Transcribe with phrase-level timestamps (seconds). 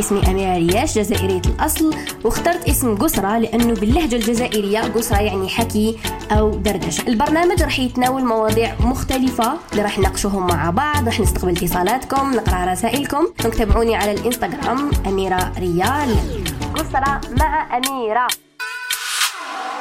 [0.00, 1.94] اسمي أميرة رياش جزائرية الأصل.
[2.24, 5.98] واخترت اسم قسرة لأنه باللهجة الجزائرية قسرة يعني حكي
[6.30, 7.08] أو دردشة.
[7.08, 13.26] البرنامج راح يتناول مواضيع مختلفة اللي راح نناقشوهم مع بعض راح نستقبل اتصالاتكم نقرأ رسائلكم.
[13.58, 16.16] تابعوني على الإنستغرام أميرة ريال.
[16.74, 18.26] قسرة مع أميرة.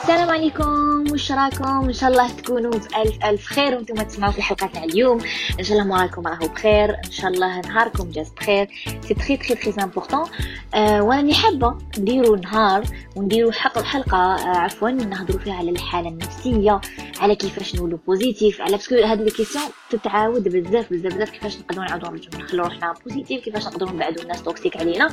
[0.04, 1.05] السلام عليكم.
[1.16, 5.20] واش راكم إن شاء الله تكونوا بألف ألف خير وأنتم تسمعوا في الحلقة تاع اليوم.
[5.60, 6.90] إن شاء الله موراكم راهو بخير.
[7.06, 8.70] إن شاء الله نهاركم جاز بخير.
[9.02, 10.30] c'est très très très important
[10.76, 12.84] وأنا حابة نديروا نهار
[13.16, 16.82] ونديروا حلقه حلقة آه عفوا نهضروا فيها على الحالة النفسية
[17.20, 21.58] على كيفاش نولوا positifs على parce que هاد les questions تتعاود بزاف بزاف بزاف كيفاش
[21.58, 25.10] نقدروا نعاودوا نخلوا روحنا positifs كيفاش نقدروا نبعدوا الناس toxiques علينا.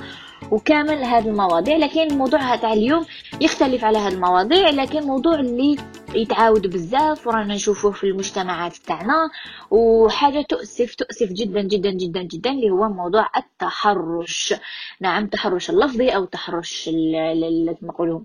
[0.51, 3.05] وكامل هاد المواضيع لكن الموضوع تاع اليوم
[3.41, 5.77] يختلف على هاد المواضيع لكن موضوع اللي
[6.15, 9.31] يتعاود بزاف ورانا نشوفوه في المجتمعات تاعنا.
[9.71, 14.55] وحاجة تؤسف تؤسف جدا جدا جدا جدا اللي هو موضوع التحرش.
[15.01, 18.21] نعم التحرش اللفظي أو التحرش كما نقولوا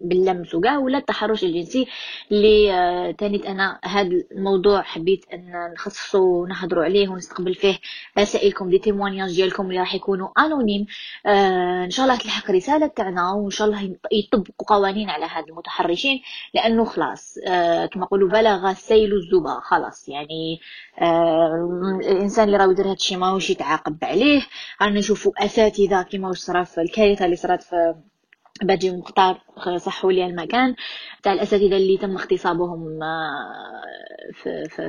[0.00, 0.54] باللمس.
[0.54, 1.86] وكاع ولا التحرش الجنسي
[2.32, 7.78] اللي آه، تانيت أنا هذا الموضوع حبيت أن نخصصه ونهضروا عليه ونستقبل فيه
[8.18, 10.86] رسائلكم دي تيموانياج ديالكم اللي راح يكونوا أنونيم.
[11.26, 16.22] آه إن شاء الله تلحق رسالة تاعنا وإن شاء الله يطبقوا قوانين على هاد المتحرشين
[16.54, 20.60] لأنه خلاص آه كما يقولوا بلغ السيل الزبا خلاص يعني
[22.10, 24.42] الإنسان اللي راه يدير هادشي ماهوش يتعاقب عليه.
[24.82, 27.94] رانا نشوفوا أساتذة كيما واش صرا في الكارثة اللي صرات في
[28.62, 29.40] باجي مختار
[29.76, 30.74] صحوا لي المكان.
[31.22, 33.82] تاع الاساتذه اللي تم اغتصابهم آه،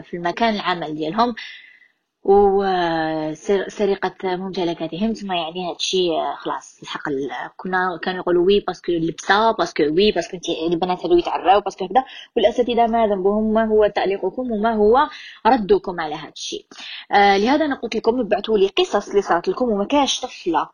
[0.02, 1.36] في, المكان العمل ديالهم.
[2.24, 5.14] وسرقة ممتلكاتهم.
[5.14, 7.02] ثم يعني هادشي آه، خلاص الحق
[7.58, 11.18] كنا كانوا يقولوا oui parce que لبسة parce que oui parce que انت البنات هادو
[11.18, 12.04] يتعراو parce que هكذا.
[12.36, 15.10] والاساتذه ما ذنبهم ما هو تعليقكم وما هو
[15.48, 16.68] ردكم على هادشي
[17.12, 20.70] آه لهذا أنا قلت لكم ابعثوا لي قصص اللي صارت لكم وما كاش طفلة.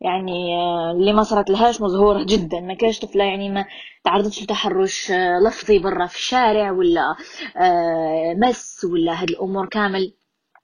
[0.00, 2.60] يعني آه، اللي ما صارت لهاش محظوظة جدا.
[2.60, 3.64] ما كاش طفلة يعني ما
[4.04, 7.16] تعرضتش لتحرش آه، لفظي برا في الشارع ولا
[7.56, 10.12] آه، مس ولا هاد الأمور كامل.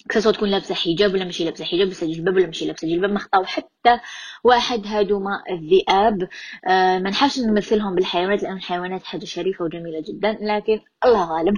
[0.08, 2.88] que ce soit تكون لابسة حجاب ولا ماشي لابسة حجاب لابسة جلباب ولا ماشي لابسة
[2.88, 4.00] جلباب ما خطاو حتى
[4.44, 6.28] واحد هادوما الذئاب.
[6.68, 11.54] آه ما نحاولش نمثلهم بالحيوانات لأن الحيوانات حاجة شريفة وجميلة جدا لكن الله غالب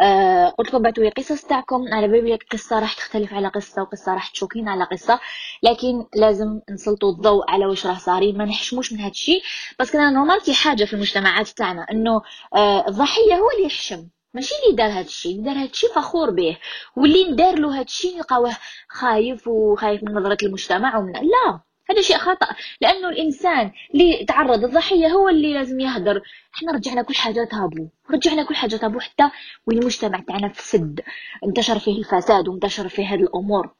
[0.00, 1.84] آه قلت لكم بعثوا لي قصص تاعكم.
[1.92, 5.20] على بالي قصة راح تختلف على قصة وقصة راح تشوكين على قصة
[5.62, 8.32] لكن لازم نسلطوا الضوء على واش راه صاري.
[8.32, 9.42] ما نحشموش من هذا الشيء
[9.78, 12.22] parce que هنا normalité حاجة في المجتمعات تاعنا إنه
[12.56, 14.08] آه الضحية هو اللي يحشم.
[14.34, 16.56] ماشي اللي دار هاد الشيء دار هاد الشيء فخور به.
[16.96, 18.56] واللي ندار له هاد الشيء نلقاوه
[18.88, 21.60] خايف وخايف من نظرة المجتمع ومن لا
[21.90, 22.46] هذا شيء خطأ.
[22.80, 26.22] لأنه الإنسان اللي تعرض الضحية هو اللي لازم يهدر.
[26.56, 29.30] إحنا رجعنا كل حاجة تابو رجعنا كل حاجة تابو حتى
[29.66, 31.00] والمجتمع تاعنا فسد
[31.44, 33.74] انتشر فيه الفساد وانتشر فيه هذه الأمور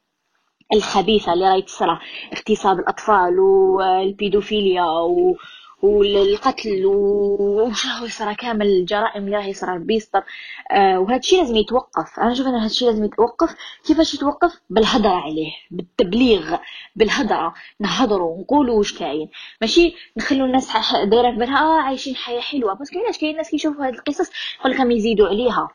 [0.73, 1.99] الخبيثة اللي راهي تصرى
[2.33, 5.35] اغتصاب الأطفال والبيدوفيليا و...
[5.81, 10.23] والقتل وش هو يصرى كامل الجرائم اللي راهي يصرى بيسطر
[10.71, 12.19] آه وهذا الشيء لازم يتوقف.
[12.19, 13.55] أنا نشوف إن هذا الشيء لازم يتوقف.
[13.85, 16.57] كيفاش يتوقف؟ بالهضره عليه بالتبليغ
[16.95, 19.29] بالهضره نهضروا نقولوا واش كاين.
[19.61, 20.71] ماشي؟ نخلوا الناس
[21.05, 22.73] دايره في بالها آه عايشين حياة حلوة.
[22.73, 25.67] بس علاش كاين ناس كيشوفوا هذه القصص يقول لكم يزيدوا عليها.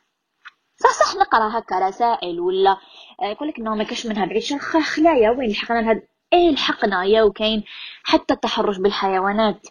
[0.77, 2.77] صح صح نقرأ هكا رسائل ولا
[3.23, 4.59] آه، يقول لك إنه ما كاش منها بعيد.
[4.83, 6.03] خلايا وين لحقنا لهاد
[6.33, 7.65] إيه لحقنا يا وكاين
[8.03, 9.67] حتى التحرش بالحيوانات.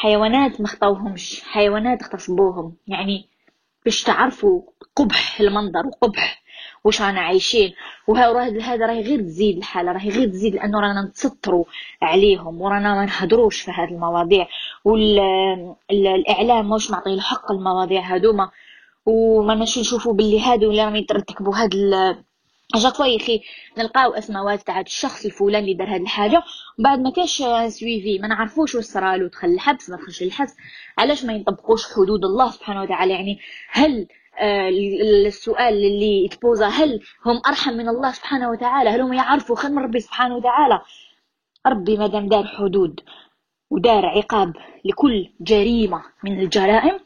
[0.00, 2.76] حيوانات ما خطوهمش حيوانات اغتصبوهم.
[2.86, 3.28] يعني
[3.84, 4.62] باش تعرفوا
[4.96, 6.42] قبح المنظر وقبح
[6.84, 7.74] واش رانا عايشين.
[8.06, 11.64] وهذا هذا راهي غير تزيد الحالة راهي غير تزيد لأنه رانا نتستروا
[12.02, 14.46] عليهم ورانا ما نهضروش في هذه المواضيع.
[14.84, 18.50] والاعلام مش معطي الحق المواضيع هذوما
[19.06, 21.74] وما نشوفوا باللي هادو اللي راهم يرتكبوا هاد
[22.74, 23.42] à chaque fois يخي
[23.78, 26.42] نلقاو اسماوات تاع الشخص الفلاني اللي دار هاد الحاجة.
[26.78, 27.36] بعد ما كاش
[27.68, 30.56] suivi ما نعرفوش واش صرالو دخل الحبس ما دخلش الحبس.
[30.98, 33.38] علاش ما ينطبقوش حدود الله سبحانه وتعالى؟ يعني
[33.70, 34.06] هل
[34.40, 34.68] آه
[35.26, 39.70] السؤال اللي يت poser هل هم أرحم من الله سبحانه وتعالى؟ هل هم يعرفوا خير
[39.70, 40.80] من ربي سبحانه وتعالى؟
[41.66, 43.00] ربي مادام دار حدود
[43.70, 44.52] ودار عقاب
[44.84, 47.00] لكل جريمة من الجرائم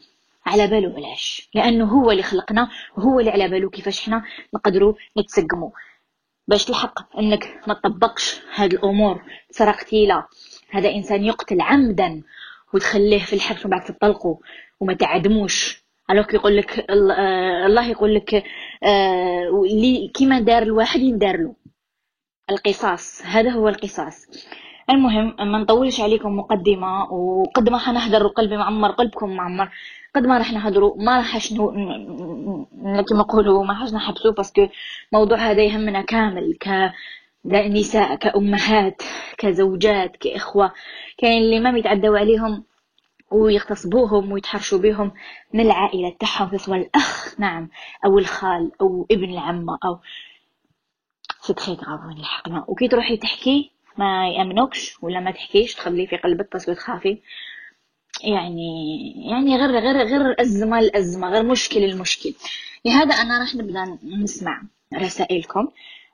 [0.47, 4.25] على بالو علاش؟ لأنه هو اللي خلقنا وهو اللي على بالو كيفاش حنا
[4.55, 5.71] نقدروا نتسقموا
[6.49, 10.27] باش تلحق إنك ما تطبقش هاد الأمور سرقتي لا
[10.71, 12.23] هذا إنسان يقتل عمدا
[12.75, 14.39] وتخليه في الحبس وبعد تطلقه
[14.81, 15.83] وما تعدموش.
[16.11, 18.35] الوغ يقول لك آه، الله يقول لك
[19.71, 21.55] اللي آه، كيما دار الواحد يندار له.
[22.51, 24.27] القصاص هذا هو القصاص.
[24.91, 29.71] المهم ما نطولش عليكم مقدمة وقد ما حنهدر قلبي معمر قلبكم معمر
[30.15, 32.67] قد ما راح نهضروا ما راحش كما
[33.13, 34.69] نقولوا ما راحش نحبسوا parce que
[35.13, 36.93] الموضوع هذا يهمنا كامل ك
[37.45, 39.03] نساء كأمهات
[39.39, 40.73] كزوجات كإخوة.
[41.19, 42.65] كاين اللي ما يتعدوا عليهم
[43.31, 45.13] ويغتصبوهم ويتحرشوا بهم
[45.55, 47.69] من العائلة تاعهم سواء الأخ نعم
[48.05, 49.99] أو الخال أو ابن العمة أو
[51.41, 52.65] c'est très grave وين لحقنا.
[52.69, 57.23] وكي تروحي تحكي ما يأمنوكش ولا ما تحكيش تخليه في قلبك parce que تخافي.
[58.21, 58.69] يعني
[59.31, 62.35] يعني غير غير غير أزمة الأزمة غير مشكل المشكل.
[62.85, 64.63] لهذا أنا راح نبدأ نسمع
[64.95, 65.69] رسائلكم.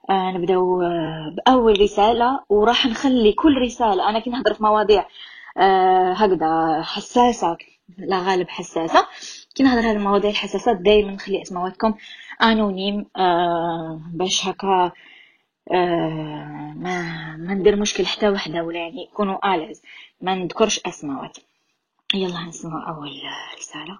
[0.09, 5.05] آه نبداو آه بأول رسالة وراح نخلي كل رسالة أنا كي نهضر في مواضيع
[5.57, 7.57] آه هكذا حساسة
[7.97, 9.07] لا غالب حساسة.
[9.55, 11.93] كي نهضر هذه المواضيع الحساسات دائما نخلي اسماواتكم
[12.43, 13.05] أنونيم.
[13.17, 14.91] آه باش هكا
[15.71, 17.01] آه ما
[17.37, 19.81] ما ندير مشكل حتى وحدة ولا يعني يكونوا à l'aise
[20.21, 21.37] ما نذكرش اسماوات
[22.13, 23.21] يلا نسمع أول
[23.57, 23.99] رسالة.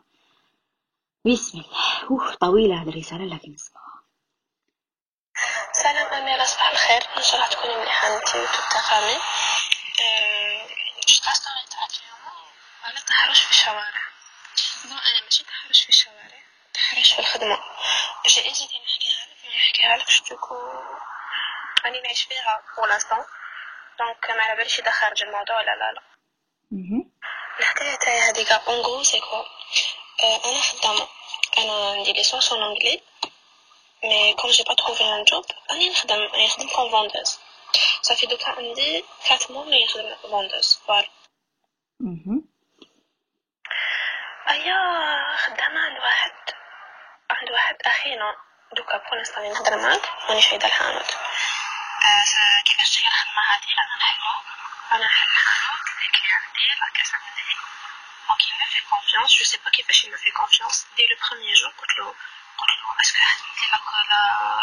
[1.25, 2.03] بسم الله.
[2.11, 4.03] أوه طويلة هذه الرسالة لكن نسمعها.
[5.71, 7.01] سلام أميرة صباح الخير.
[7.17, 8.07] إن شاء الله تكوني مليحة.
[8.07, 8.73] أنت et tout
[11.07, 12.49] شفت story تاعك اليوم؟
[12.83, 14.01] على التحرش في الشوارع.
[14.85, 16.43] bon أنا ماشي تحرش في الشوارع.
[16.73, 17.59] تحرش في الخدمة.
[18.23, 20.09] باش أجي نحكيها لك؟ نحكيها لك.
[20.09, 20.55] شتوكو
[21.85, 23.25] راني نعيش فيها pour l'instant
[23.99, 26.01] donc ما على باليش إذا خارج الموضوع ولا لا لا.
[27.59, 29.45] الحكاية تاعي هذيك اون سيكو
[30.45, 31.07] أنا خدامه
[31.57, 33.01] أنا عندي licence en anglais
[34.03, 37.39] mais comme j'ai pas trouvé un job راني نخدم راني نخدم comme vendeuse
[38.01, 41.09] ça fait دوكا عندي quatre mois راني نخدم vendeuse voilà
[44.49, 44.77] ايا
[45.37, 46.31] خدامة عند واحد
[47.29, 48.35] عند واحد اخينا
[48.75, 51.05] دوكا pour l'instant نهضر معاك مانيش عايدة الحانوت
[52.65, 54.33] كيفاش تجي الخدمة هادي أنا نحلو
[54.91, 55.78] أنا نحل الحانوت
[56.15, 57.41] اللي عندي la caisse عندي
[58.27, 61.15] donc il m'a fait confiance je sais pas كيفاش il m'a fait confiance dès le
[61.25, 62.15] premier jour قلت له
[62.59, 63.81] قلت له est-ce que خدمتي لك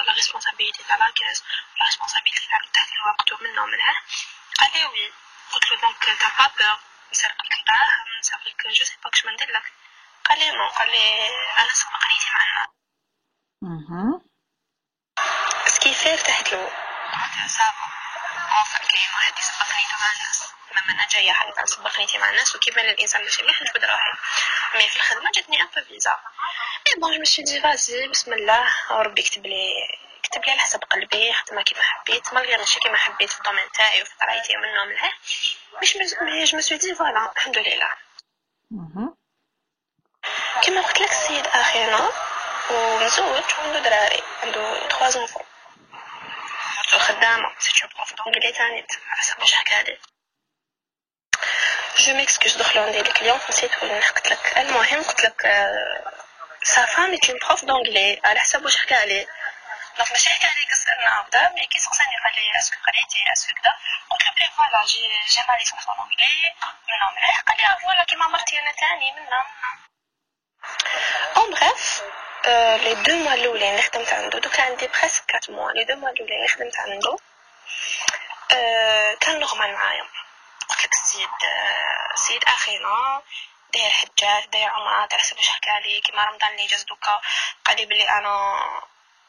[0.06, 1.42] la responsabilité تاع la caisse
[1.78, 3.94] la responsabilité تاع تاع الوقت ومنه ومنها
[4.58, 5.12] قال لي oui
[5.52, 6.78] قلت له donc t'as pas peur
[7.12, 9.72] نسرقك الدراهم نسرقك je sais pas كش ما ندير لك
[10.24, 11.28] قال لي نو قال لي
[11.58, 12.68] أنا سبق نيتي مع الناس
[15.66, 16.70] سكيفي ارتحت له
[18.18, 22.78] حسابه موافق كلمة هذه سبقنيتي مع الناس لما أنا جاية حقيقه سبقنيتي مع الناس وكيف
[22.78, 24.12] الانسان ماشي مليح نجبد روحي
[24.74, 26.20] مي في الخدمه جاتني بو بيزار
[26.86, 29.72] مي بون جو مشي دي فازي بسم الله وربي كتب لي
[30.22, 34.02] كتب لي على حسب قلبي خدمه كيما حبيت مالغي ماشي كيما حبيت في الدومين تاعي
[34.02, 35.12] وفي قرايتي ومنه ومنها
[35.82, 37.90] مش mais je me suis dit voilà الحمد لله
[40.62, 42.10] كما قلت لك السيد اخينا
[42.70, 45.42] ومزوج وعنده دراري عنده 3 enfants
[46.86, 49.98] خدامة c'est un prof d'anglais تاني حسب واش حكالي
[51.98, 55.42] je m'excuse دخلوا عندي les clients نسيت وين قلت لك المهم قلت لك
[56.62, 59.26] sa femme est une prof d'anglais على حسب واش حكالي
[59.98, 63.52] donc ماشي حكالي قصرنا وكدا mais كي سقساني قال لي est-ce que قريتي est-ce que
[63.54, 63.72] كدا
[64.10, 66.54] قلت له بلي voilà j'ai j'ai ma licence en anglais
[66.88, 69.44] منا مليح قال لي voilà كيما مرتي أنا تاني منا
[71.36, 72.02] en bref
[72.76, 76.10] les deux mois الاولين اللي خدمت عنده دوكا عندي presque quatre mois les deux mois
[76.10, 77.18] الاولين اللي خدمت عنده
[79.20, 80.04] كان normal معايا
[80.70, 81.28] قلت لك السيد
[82.14, 83.22] السيد اخينا
[83.74, 87.20] داير حجات داير عمرات على حسب واش حكالي كيما رمضان اللي جاز دوكا
[87.64, 88.56] قالي بلي أنا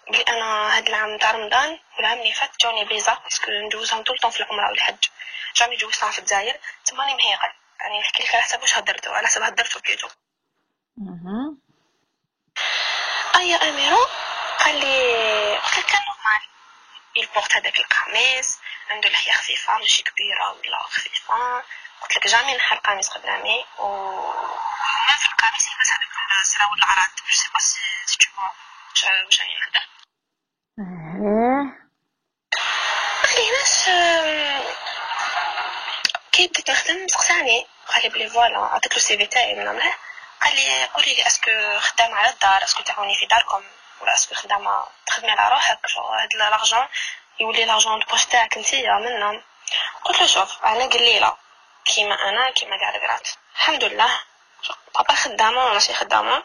[0.10, 4.32] بلي أنا هاد العام تاع رمضان والعام اللي فات جوني فيزا باسكو ندوزهم طول طون
[4.32, 5.06] في العمره والحج
[5.56, 9.42] جامي جوزتها في الجزائر تماني مهيغل يعني نحكي لك على حسب واش هدرتو على حسب
[9.42, 10.08] هدرتو بليتو
[13.38, 14.10] ايا أميرة؟
[14.60, 16.42] قال لي قلت كان نورمال
[17.16, 21.64] يلبورت هذاك القميص عنده لحية خفيفة ماشي كبيرة ولا خفيفة.
[22.02, 23.88] قلت لك جامي نحل قميص قدامي و
[25.08, 27.80] ما في القميص يلبس هذاك السراول العراض je sais pas si
[28.20, 28.42] تشوفو
[28.90, 29.86] واش راني نهدر
[33.24, 33.86] مخليناش
[36.32, 37.68] كي بديت نخدم سقساني.
[37.88, 40.00] قال لي بلي voilà عطيت له ال CV تاعي من مليح
[40.42, 43.64] قال لي قولي لي est-ce que خدامة على الدار؟ est-ce que تعاوني في داركم؟
[44.02, 46.88] ولا est-ce que خدامة تخدمي على روحك؟ هاد l'argent
[47.40, 49.44] يولي l'argent de تاعك نتيا منا
[50.06, 51.38] قلت له شوف أنا قليلة
[51.86, 54.22] كيما أنا كيما قاع البنات الحمد لله.
[54.96, 56.44] بابا خدامة ماشي خدامة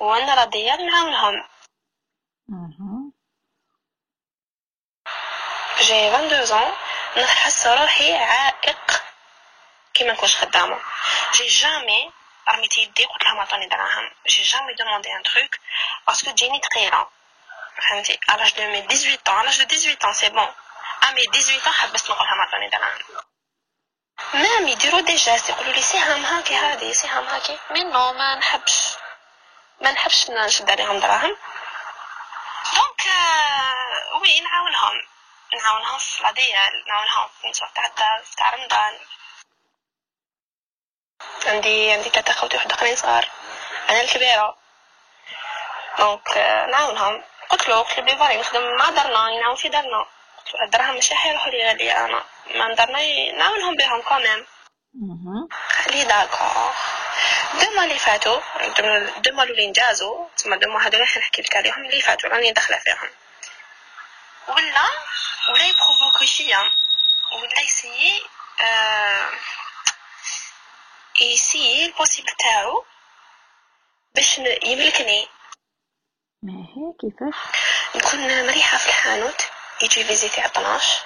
[0.00, 1.48] وأنا راضية نعاونهم.
[5.78, 6.72] j'ai 22
[7.16, 9.02] نحس روحي عائق
[9.94, 10.80] كيما نكونش خدامة.
[11.34, 12.12] j'ai jamais
[12.48, 15.56] رميت يدي قلت لهم عطوني دراهم j'ai jamais demandé un truc
[16.06, 17.08] parce que تجيني ثقيله
[17.82, 20.48] فهمتي à l'âge de mes 18 ans à l'âge de 18 ans c'est bon
[21.08, 22.98] à mes 18 ans حبست نقول لهم عطوني دراهم
[24.34, 28.94] même يديروا des gestes يقولوا لي سيهم هاكي هادي سيهم هاكي mais non ما نحبش
[29.80, 31.36] ما نحبش نشد عليهم دراهم
[32.74, 33.02] donc
[34.22, 35.02] oui نعاونهم
[35.54, 38.98] نعاونهم في العادية نعاونهم في تاع تاع رمضان
[41.46, 43.28] عندي عندي تلاتة خوتي وحدة أخرين صغار.
[43.90, 44.56] أنا الكبيرة.
[45.98, 46.38] donc
[46.70, 47.24] نعاونهم.
[47.50, 50.06] قلت له قلت له بلي نخدم مع درنا نعاون في درنا.
[50.38, 52.24] قلت له الدراهم ماشي حيروحوا لي غالية أنا.
[52.54, 54.46] ما درنا نعاونهم بهم quand même
[55.84, 56.74] خليه d'accord
[57.54, 58.40] deux mois اللي فاتوا
[59.18, 62.30] دو تسمى دو موا هذول نحكي لك عليهم اللي فاتوا.
[62.30, 63.10] راني داخلة فيهم.
[64.48, 64.88] ولا
[65.48, 66.70] ولا ي provoquer فيا
[67.32, 68.22] ولا ي essayer
[68.60, 69.30] آه
[71.20, 72.84] ي essayer ال possible تاعو
[74.14, 75.28] باش يملكني.
[76.42, 77.34] ماهي؟ كيفاش؟
[77.94, 79.50] نكون مريحة في الحانوت.
[79.82, 81.04] يجي فيزيتي على 12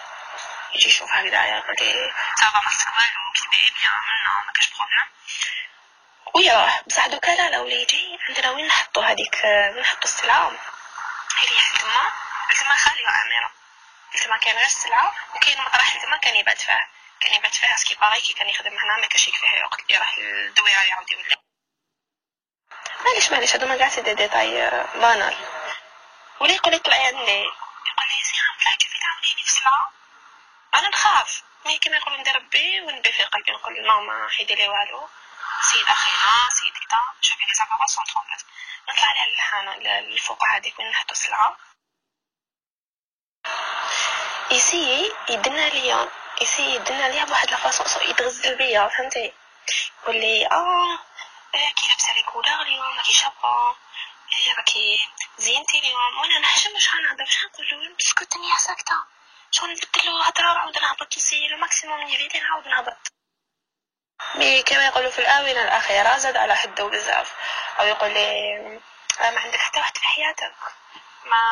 [0.75, 5.09] يجي يشوف هكذا يقول لي صافا ما والو كي بيان منا ما كاش بروبليم
[6.35, 10.53] ويروح بصح دوكا لا لا ولا يجي عندنا وين نحطو هذيك وين نحطو السلعة؟
[11.51, 12.13] ريحة تما
[12.61, 13.53] تما خالية عامرة
[14.25, 16.89] تما كان غير السلعة وكاين مطرح تما كان يبات فيه
[17.23, 20.19] كان يبات فيه سكي باغي كي كان يخدم هنا ما كاش يكفيه وقت اللي راح
[20.19, 21.37] للدويرة يعاود يولي
[23.05, 25.37] معليش معليش هادو ما قاع c'est des détails banals
[26.41, 27.41] ولا يقول لي طلعي عندي
[27.91, 29.93] يقول لي سيهم طلعتي في تعاونيني في السلعة
[30.75, 31.43] أنا نخاف.
[31.67, 35.09] mais كيما يقولوا ندير ربي ونبي في قلبي نقول non ما حيدي لي والو.
[35.73, 36.81] سيد أخينا سيدي
[37.21, 38.43] شوفي les apparences trompeuses
[38.89, 41.57] نطلع على الحانة الفوق هذيك وين نحطو السلعة.
[44.51, 46.09] ي essayer يدنا ليا.
[46.43, 49.33] ي essayer يدنا ليا بواحد la façon يتغزل بيا فهمتي
[50.03, 50.99] يقول لي آه
[51.53, 53.77] كي لابسة les couleurs اليوم راكي شابة
[54.59, 54.99] راكي
[55.39, 56.19] زينتي اليوم.
[56.21, 58.95] وأنا نحشم واش غنهضر واش غنقول له اسكتني يا ساكتة؟
[59.51, 63.13] شغل نبدل له هضرة نعاود نهبط ن essayer ال maximum ن éviter نعاود نهبط.
[64.35, 67.35] mais كما يقولوا في الآونة الأخيرة زاد على حده بزاف.
[67.81, 68.59] أو يقول لي
[69.21, 70.55] ما عندك حتى واحد في حياتك.
[71.25, 71.43] ما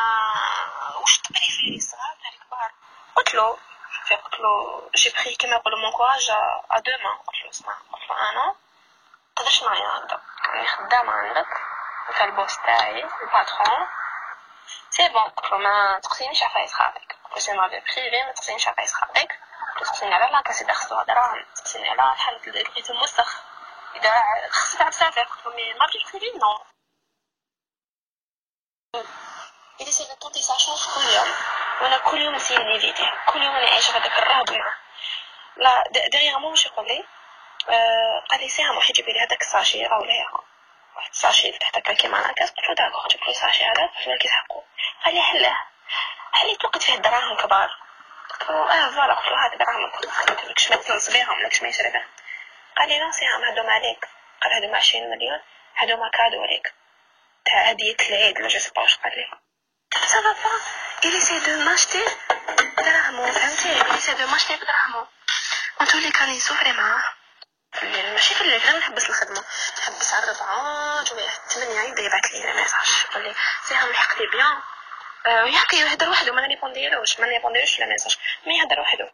[1.01, 2.71] واش ت préférer الصغار تاع الكبار
[3.15, 3.57] قلت له
[4.15, 6.29] قلت له جي بخي كما يقولوا مون كوراج
[6.71, 8.55] ا دو مان قلت له اسمع قلت له أنا
[9.35, 11.47] تقدرش معايا هكذا راني خدامة عندك
[12.09, 13.87] انت البوس تاعي الباترون
[14.89, 18.31] سي بون قلت له ما تقصينيش عفايس خاطرك قلت له سي ما في بريفي ما
[18.31, 19.39] تقصينيش عفايس خاطرك
[19.79, 23.41] تقصيني على لاكاسي دخلتوها دراهم تقصيني على الحالة اللي لقيت الموسخ
[23.95, 26.59] إذا خصك بزاف قلت له مي ما بريفي نو
[29.79, 31.31] il essaie de tenter sa chance كل يوم
[31.81, 34.75] وأنا كل يوم ن essayer ن éviter كل يوم أنا عايشه هذاك الرهب معاه
[35.57, 35.83] لا
[36.13, 37.03] دغيغ مو واش يقول لي
[37.69, 40.25] آه قال لي ساعه واحد يجيب لي هذاك ال sachet أو لا.
[40.95, 43.87] واحد ال sachet تحت هكا كيما أنا caisse قلت له d'accord جيب لي sachet هذا
[43.87, 44.63] فاش كيسحقو
[45.05, 45.57] قال لي حلاه
[46.33, 47.69] حلي توقد فيه دراهم كبار؟
[48.29, 49.13] قلت له آه voilà.
[49.13, 52.07] قلت له هاد دراهم قلت لكش ما تنص بيهم لكش ما يشري بهم
[52.77, 54.07] قال لي لا ساعه هادو عليك
[54.41, 55.39] قال هادو 20 مليون
[55.75, 56.73] هادو cadeau عليك.
[57.45, 59.27] تاع هدية العيد ولا je sais pas واش قال لي.
[59.95, 62.05] ça il essaie de m'acheter
[62.77, 65.07] بدراهمو فهمتي il essaie de m'acheter بدراهمو
[65.81, 67.03] وتولي كان ي souffrir معاه.
[67.83, 69.43] ماشي في الليل نحبس الخدمة.
[69.79, 74.61] نحبس على الربعة جوية الثمانية يبدأ يبعث لي message يقول لي سيهم لحقتي bien.
[75.53, 76.33] يحكي يهدر وحده.
[76.33, 79.13] ما نريبونديلوش ما نريبونديلوش لا ميساج مي يهدر وحده.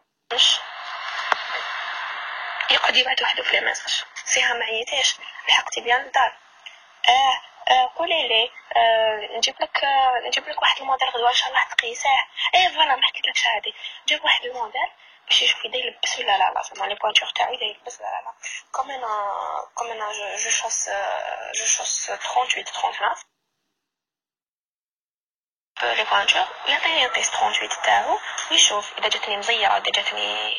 [2.70, 5.16] يقعد يبعث وحده في ال message سيهم عييتيش
[5.48, 6.36] لحقتي bien الدار.
[7.08, 7.47] آه آه.
[7.96, 12.24] قولي لي آه نجيب لك آه نجيب لك واحد الموديل غدوة إن شاء الله تقيساه
[12.54, 13.74] إيه voilà ما حكيت لكش هادي.
[14.06, 14.90] جيب واحد الموديل
[15.28, 18.32] باش يشوف إذا يلبس ولا لا لا زعما les pointures تاعو إذا يلبس ولا لا
[18.72, 19.08] comme أنا
[19.74, 20.12] comme أنا
[20.44, 20.88] je chausse
[21.54, 23.14] je chausse 38 39
[25.82, 28.18] les pointures يعطيني القيس 38 تاعو
[28.50, 30.54] ويشوف اذا جاتني مزيره اذا جاتني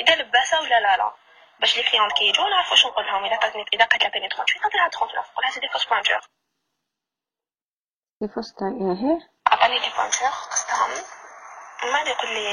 [0.00, 1.12] اذا لباسه ولا لا لا
[1.60, 4.62] باش les clients كي يجوا نعرف واش نقول لهم اذا قالتني اذا قالت لي 38
[4.62, 6.20] نعطيها 39 نقولها c'est des fausses pointures
[8.20, 10.90] كيف إيه عطاني les pointures قصتهم
[11.92, 12.48] ما يقول لي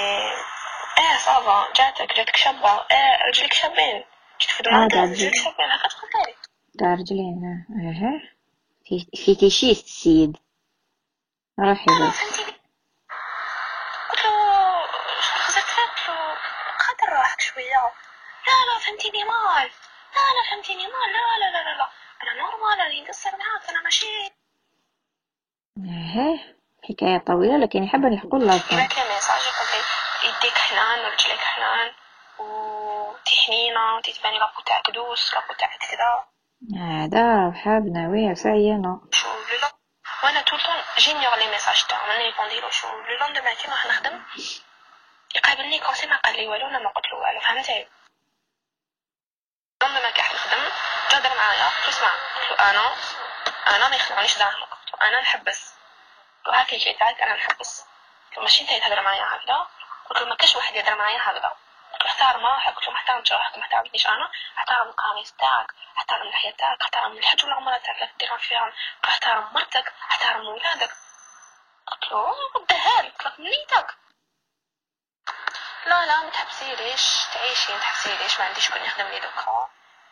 [0.98, 2.88] إيه ça va جاتك جاتك شابة.
[2.91, 4.05] إيه رجلك شابين.
[4.41, 6.36] جيت في آه، دماغك دا رجلك شابين اخذ خطيري.
[6.79, 7.65] تاع رجلين.
[7.79, 8.36] إيه
[8.86, 10.38] fé fétichiste السيد
[11.60, 12.57] روحي بس فهمتيني
[14.12, 14.81] قلت له
[15.22, 15.67] خزرت
[16.89, 17.93] قلت له روحك شوية.
[18.48, 19.70] لا لا فهمتيني mal.
[20.15, 21.13] لا لا فهمتيني mal.
[21.13, 21.89] لا لا لا لا, لا.
[22.24, 24.45] أنا normal راني نقصر معاك أنا ماشي
[25.77, 26.55] إيه
[26.89, 29.82] حكاية طويلة لكن يحب نلحقوا اللقطة يبعث لي message يقول لي
[30.29, 31.91] يديك حنان ورجليك حنان
[32.39, 36.25] وتي حنينة وتي تباني la peau تاعك douce la peau تاعك كذا.
[36.79, 39.72] هذا حاب ناوية سعيانة شو لو لون
[40.24, 42.88] وأنا تو طون جينيور لي ميساج تاعو ما نريبونديلو شو.
[42.88, 44.22] لو لوندومان كي نروح نخدم
[45.36, 47.88] يقابلني كونسي ما قال لي والو أنا ما قلت له والو فهمتي
[49.82, 50.63] لوندومان كي راح نخدم
[51.12, 52.96] جا دار معايا له اسمع قلت له أنا
[53.67, 55.74] أنا ما دراهمك قلت له أنا نحبس
[56.48, 57.86] هاكي الجاي تاعك أنا نحبس
[58.38, 59.68] ماشي انت تهضر معايا هكذا
[60.10, 61.58] قلت له ما كاش واحد يهضر معايا هكذا
[61.94, 64.32] قلت له أحترم روحك قلت له ما احترمتش روحك ما احترمتنيش أنا.
[64.58, 68.74] أحترم القميص تاعك أحترم اللحيه تاعك أحترم الحج والعمرة تاعك اللي ديرهم فيهم
[69.06, 70.92] أحترم مرتك أحترم ولادك.
[71.88, 72.36] قلت له
[72.70, 73.96] دهالك قلت منيتك
[75.86, 77.25] لا لا ما تحبسيليش.
[77.34, 78.39] تعيشي ما تحبسيليش.
[78.39, 79.70] ما عنديش شكون يخدم لي دوكا.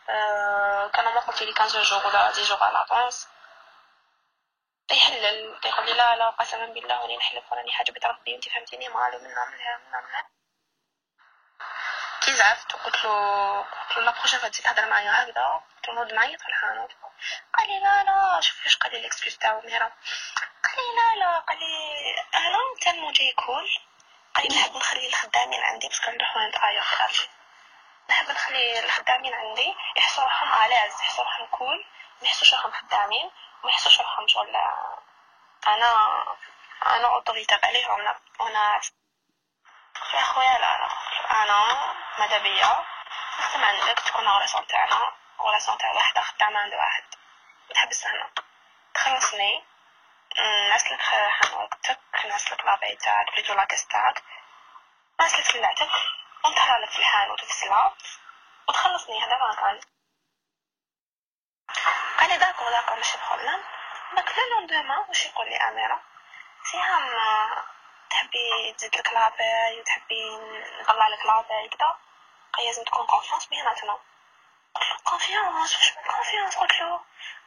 [0.08, 3.28] أه كان ما قلت لي 15 جوغ ولا 10 جوغ على طونس
[4.94, 5.58] يحلل.
[5.64, 9.18] يقول لي لا لا قسما بالله راني نحلف وراني حاجة بيت ربي انت فهمتيني مالو
[9.18, 10.30] من نعملها من نعملها
[12.20, 16.16] كي زعفت وقلت له قلت له la prochaine fois تزيد تهضر معايا هكذا قلت له
[16.16, 16.90] معايا الحانوت
[17.58, 19.92] قال لي لا لا شوف واش قال لي ال excuse تاعو مهرة
[20.64, 23.68] قال لي لا لا قال لي أنا tellement جاي cool
[24.34, 27.28] قال لي نحب نخلي الخدامين عندي parce que نروح نتغير في
[28.10, 31.84] نحب نخلي الخدامين عندي يحسوا روحهم à l'aise يحسوا روحهم cool
[32.22, 33.30] ما يحسوش روحهم خدامين.
[33.64, 34.56] ما يحسوش روحهم شغل
[35.66, 35.90] أنا
[36.86, 38.80] أنا autoritaire عليهم وأنا
[40.14, 40.88] يا خويا لا لا.
[41.42, 42.84] أنا ماذا بيا
[43.40, 47.04] نخدم عندك تكون غراسون تاعنا غراسون تاع واحد خدامة عند واحد.
[47.74, 48.30] تحبس هنا
[48.94, 49.64] تخلصني.
[50.70, 54.22] نعسلك حانوتك نعسلك la paie تاعك plutôt la caisse تاعك
[55.20, 55.90] نعسلك سلعتك.
[56.44, 57.92] ونطلع لك في الحانوت وتسلع
[58.68, 59.24] وتخلصني.
[59.24, 59.80] هذا ما كان.
[62.18, 63.60] قال لي d'accord d'accord ماشي problème
[64.16, 66.02] داك le lendemain واش يقول لي أميرة.
[66.72, 67.10] سيام
[68.10, 70.36] تحبي تزيد لك la paie وتحبي
[70.80, 71.94] نطلع لك la paie كدا
[72.58, 73.92] لازم تكون confiance بيناتنا
[74.74, 77.00] قلت له confiance واش من confiance قلت له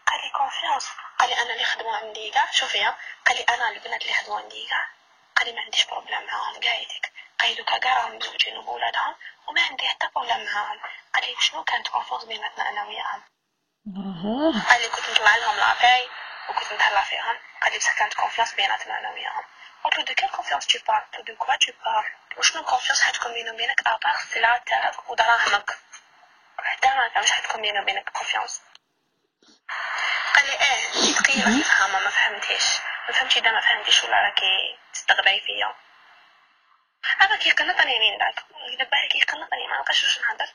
[0.07, 2.93] قال لي confiance قال لي أنا اللي خدموا عندي كاع شوفي
[3.25, 4.88] قال لي أنا البنات اللي خدموا عندي كاع
[5.36, 9.15] قال لي ما عنديش problème معاهم كاع يديك قال دوكا كاع راهم مزوجين وبولادهم
[9.47, 10.79] وما عندي حتى problème معاهم.
[11.15, 13.21] قال لي شنو كانت confiance بيناتنا أنا وياهم؟
[13.96, 16.09] قال لي كنت نطلع لهم la paie
[16.50, 17.38] وكنت نتهلا فيهم.
[17.62, 19.44] قال لي بصح كانت confiance بيناتنا أنا وياهم.
[19.84, 23.50] قلت له de quelle confiance tu parles de quoi tu parles وشنو confiance حتكون بيني
[23.51, 25.77] وبينك؟ à part السلعة تاعك ودراهمك
[26.84, 28.62] دراهمك مش حتكون بيني وبينك confiance
[30.36, 32.63] قال لي إيه ثقيل راكي فاهمة ما فهمتيش
[33.08, 35.76] ما فهمتش اذا ما فهمتيش ولا راكي تستغبي فيا
[37.21, 38.43] أنا كي قنطني من داك
[38.78, 40.47] دابا كي قنطني ما نبقاش واش نهضر.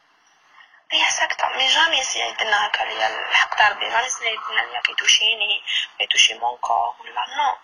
[0.92, 4.80] هي ساكتة مي جامي يسيا يدنا هكا ليا الحق تاع ربي جامي يسيا يدنا ليا
[4.80, 5.62] كيتوشيني
[5.98, 7.56] كيتوشي مون كور ولا نو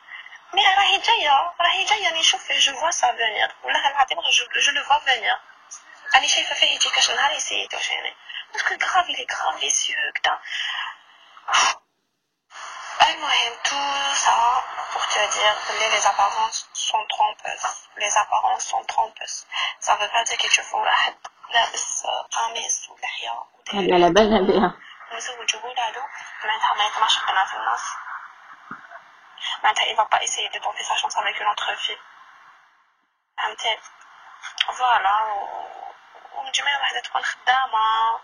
[0.53, 4.73] مي راهي جاية راهي جاية راني نشوف فيه جو فوا سا فينير والله العظيم جو
[4.73, 5.39] لو فوا فينير
[6.15, 8.15] راني شايفة فيه يجي كاش نهار يسيا يتوشيني
[8.53, 10.39] باسكو كغاف لي كغاف لي سيو كدا
[13.03, 14.65] المهم tout ça.
[14.93, 17.69] Pour te dire que les apparences sont trompeuses.
[17.97, 19.47] Les apparences sont trompeuses.
[19.81, 21.15] Ça veut pas dire que tu fous واحد
[21.51, 24.75] لابس قميص ولحية هلا على بالنا بها
[25.13, 26.01] مزوج وولادو
[26.45, 27.83] معناتها ما يطمعش بنات الناس.
[29.65, 31.99] معناتها pas essayer de tenter sa chance avec une autre fille.
[33.39, 33.79] فهمتي؟
[34.79, 35.23] voilà.
[36.35, 38.21] وجميع وحدة تكون خدامة.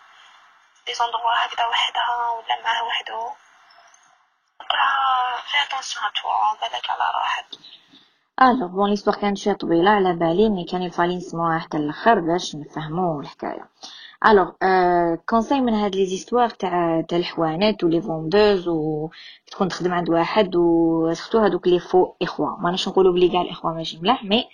[0.86, 3.32] des endroits هكذا وحدها ولا معاه وحدو
[4.72, 7.46] راه fais attention toi بالك على روحك
[8.42, 12.20] alors bon l'histoire كانت شوية طويله على بالي mais كان il fallait نسمعوها حتى الآخر
[12.20, 13.68] باش نفهمو الحكاية
[14.26, 14.50] alors
[15.28, 19.10] conseil من هاد les histoires تاع تاع الحوانات و les vendeuses و
[19.46, 23.74] تكون تخدم عند واحد و surtout هادوك les faux اخوه ماناش نقولو بلي كاع الاخوه
[23.74, 24.44] ماشي ملاح mais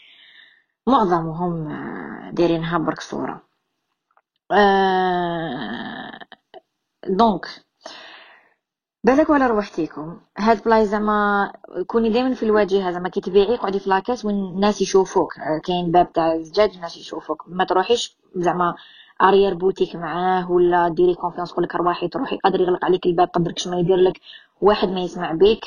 [0.86, 1.68] معظمهم
[2.32, 3.42] دايرينها برك صورة.
[7.08, 7.46] donc
[9.04, 11.52] بالك ولا روحتيكم؟ هاد بلاي زعما
[11.86, 15.32] كوني دائما في الواجهة زعما كي تبيعي قعدي في la caisse والناس يشوفوك.
[15.64, 17.44] كاين باب تاع الزجاج الناس يشوفوك.
[17.46, 18.74] ما تروحيش زعما
[19.22, 23.96] arrière-boutique معاه ولا ديري confiance قولك رواحي تروحي قادر يغلق عليك الباب قدرك ما يدير
[23.96, 24.20] لك
[24.60, 25.64] واحد ما يسمع بيك.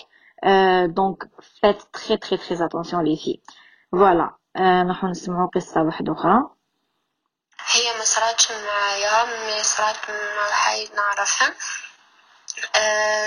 [0.86, 1.30] donc
[1.62, 3.40] faites très très très attention les filles
[3.92, 6.50] voilà نروحو نسمعو قصة واحدة أخرى.
[7.74, 11.54] هي ما صراتش معايا mais صرات مع واحد نعرفها.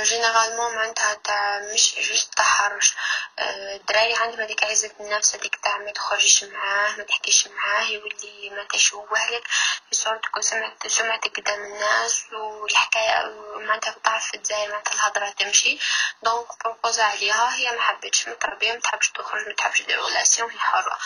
[0.02, 2.94] généralement معناتها تاع مش juste تحرش
[3.38, 8.64] الدراري عندهم هذيك عزة النفس هذيك تاع ما تخرجيش معاه ما تحكيش معاه يولي ما
[8.64, 9.42] تشوه لك.
[9.90, 15.78] صورتك وسمعت سمعتك قدام الناس والحكاية معناتها ضعف في معناتها الهضرة تمشي.
[16.22, 17.56] donc propose عليها.
[17.56, 20.98] هي ما حبتش متربية ما تحبش تخرج ما تحبش دير relation هي حرة.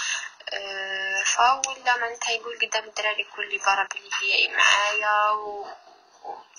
[1.24, 5.66] voilà معناتها يقول قدام الدراري كل برا بلي هي معايا و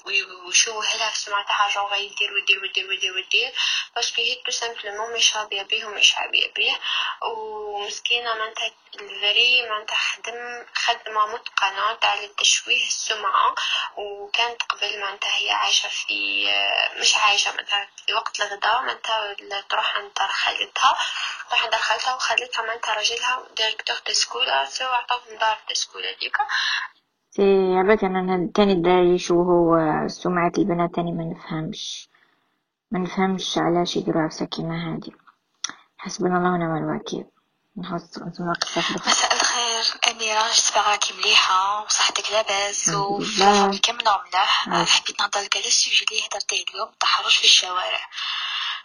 [0.05, 3.53] ويشوهلها في السمعة تاعها جونغ يدير ويدير ويدير ويدير ويدير
[3.95, 6.79] parce que هي tout simplement مش راضية بيه ومش حابية بيه
[7.21, 13.55] ومسكينة معناتها الفري معناتها خدم خدمة متقنة تاع تشويه السمعة.
[13.97, 16.45] وكانت قبل معناتها هي عايشة في
[16.97, 19.35] مش عايشة معناتها في وقت الغداء معناتها
[19.69, 20.97] تروح عند خالتها.
[21.49, 26.47] تروح عند خالتها وخالتها معناتها راجلها ديريكتور تسكولة سوا عطاهم دار تسكولة ديكا
[27.35, 32.09] سي عبالي أنا تاني الدراري شو هو سمعة البنات تاني ما نفهمش
[32.91, 35.15] ما نفهمش علاش يديروا عفسة كيما هادي.
[35.97, 37.25] حسبنا الله ونعم الوكيل.
[37.77, 40.43] نحس ناقص مساء الخير أميرة
[40.87, 42.91] راكي مليحة وصحتك لاباس
[43.83, 48.09] كم نوع ملاح؟ حبيت نهضر لك على ال sujet اللي هدرتيه اليوم التحرش في الشوارع.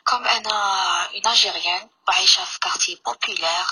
[0.05, 0.51] comme أنا
[1.15, 3.67] اون وعايشة في quartier populaire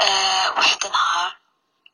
[0.00, 1.41] أه واحد النهار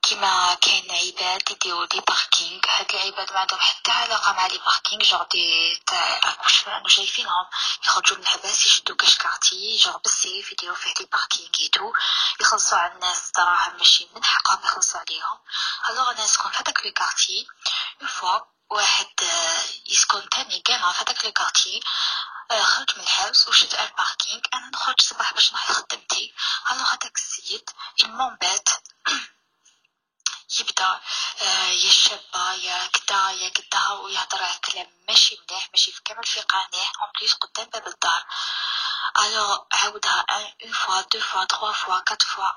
[0.03, 5.03] كيما كاين عباد يديرو des parkings هاد العباد ما عندهم حتى علاقة مع les parkings
[5.03, 7.47] genre des تاع واش رانا شايفينهم.
[7.85, 11.93] يخرجوا من الحباس يشدو كاش quartier genre بالسيف يديرو فيه des parkings et tout
[12.41, 15.39] يخلصوا على الناس دراهم ماشي من حقهم يخلصوا عليهم.
[15.89, 17.47] alors أنا نسكن في هداك le quartier
[18.09, 18.39] voilà
[18.71, 19.07] واحد
[19.87, 21.81] يسكن تاني كانا في هداك le quartier
[22.63, 26.35] خرج من الحبس وشد un parking أنا نخرج الصباح باش نروح خدمتي
[26.71, 27.71] alors هداك السيد
[28.05, 28.69] il m'embête
[30.61, 31.01] يبدا
[31.43, 36.85] آه، يا شابة يا كدا يا كدا ويهضر كلام ماشي مليح ماشي في كامل vulgaire
[37.03, 38.25] en plus قدام باب الدار.
[39.19, 42.51] alors عاودها une fois deux fois trois fois quatre fois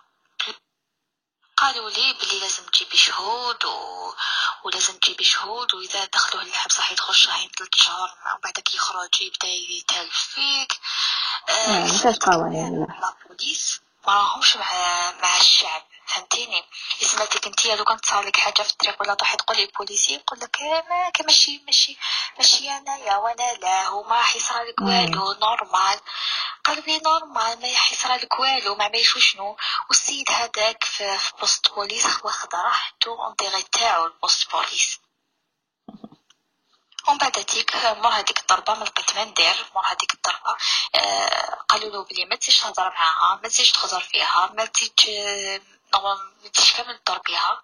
[1.57, 4.13] قالوا لي بلي لازم تجيبي شهود و...
[4.63, 10.17] ولازم تجيبي شهود واذا دخلوه للحبس راح يدخل شهرين ثلاث شهور وبعدك يخرج يبدأ يتالف
[10.35, 10.79] فيك.
[11.49, 14.71] آه مفيش قوانين la police ما راهمش مع
[15.11, 15.90] مع الشعب.
[17.21, 20.86] يسمعتك انتيا لو كان لك حاجة في الطريق ولا طاحي تقولي بوليسي يقول لك إيه،
[20.89, 21.97] ما ماشي ماشي
[22.38, 25.99] ماشي أنايا وأنا لا وما راح يصرى لك والو normal.
[26.65, 29.57] قال لي normal ما يصرى لك والو ما عملش شنو؟
[29.89, 33.36] والسيد هذاك في, في poste police واخد راحتو اون
[33.71, 34.99] تاعو ال poste police.
[37.07, 40.57] ومن بعد هذيك مور هذيك الضربة ما لقيت ما ندير مور هذيك الضربة
[40.95, 45.05] آه قالوا له بلي ما تزيدش تهضر معاها ما تزيدش تخزر فيها ما تزيدش
[45.91, 47.62] تزيدش كامل تضر بيها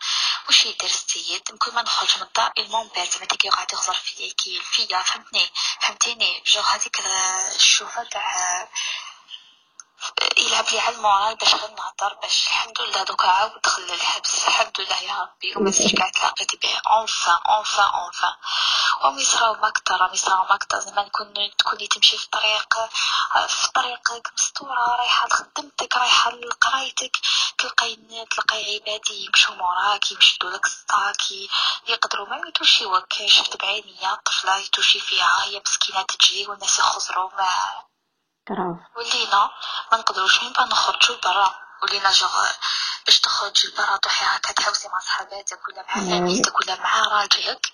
[0.47, 4.33] واش يدير السيد يمكن ما نخرج من الدار المهم بات زعما كي قاعد يخزر فيا
[4.33, 5.01] كي فيا.
[5.01, 5.49] فهمتني؟
[5.81, 6.99] فهمتيني؟ juste هذيك
[7.55, 8.67] الشوفة تاع
[10.37, 14.47] يلعب لي على ال moral باش غير نهضر باش الحمد لله دوكا عاود دخل للحبس
[14.47, 18.33] الحمد لله يا ربي وما زدتش كاع تلاقيت به enfin enfin enfin
[19.03, 22.73] و mais يصراو مكتر راهم يصراو مكتر زعما نكون تكوني تمشي في الطريق
[23.47, 27.17] في طريقك مستورة رايحة لخدمتك رايحة لقرايتك.
[27.57, 31.31] تلقاي تلقاي عبادي يمشو موراك يمشدو لك سطاك
[31.87, 37.49] يقدروا ما يميتوش يوك شفت بعينيا طفلة يتوشي فيها هي مسكينة تجري والناس يخزروا ما
[38.47, 39.49] كراف ولينا
[39.91, 42.45] ما نقدروش نبقى نخرجوا برا ولينا جوغ
[43.05, 47.71] باش تخرجي لبرا تروحي هكا تحوسي مع صحاباتك ولا مع فاميلتك ولا مع راجلك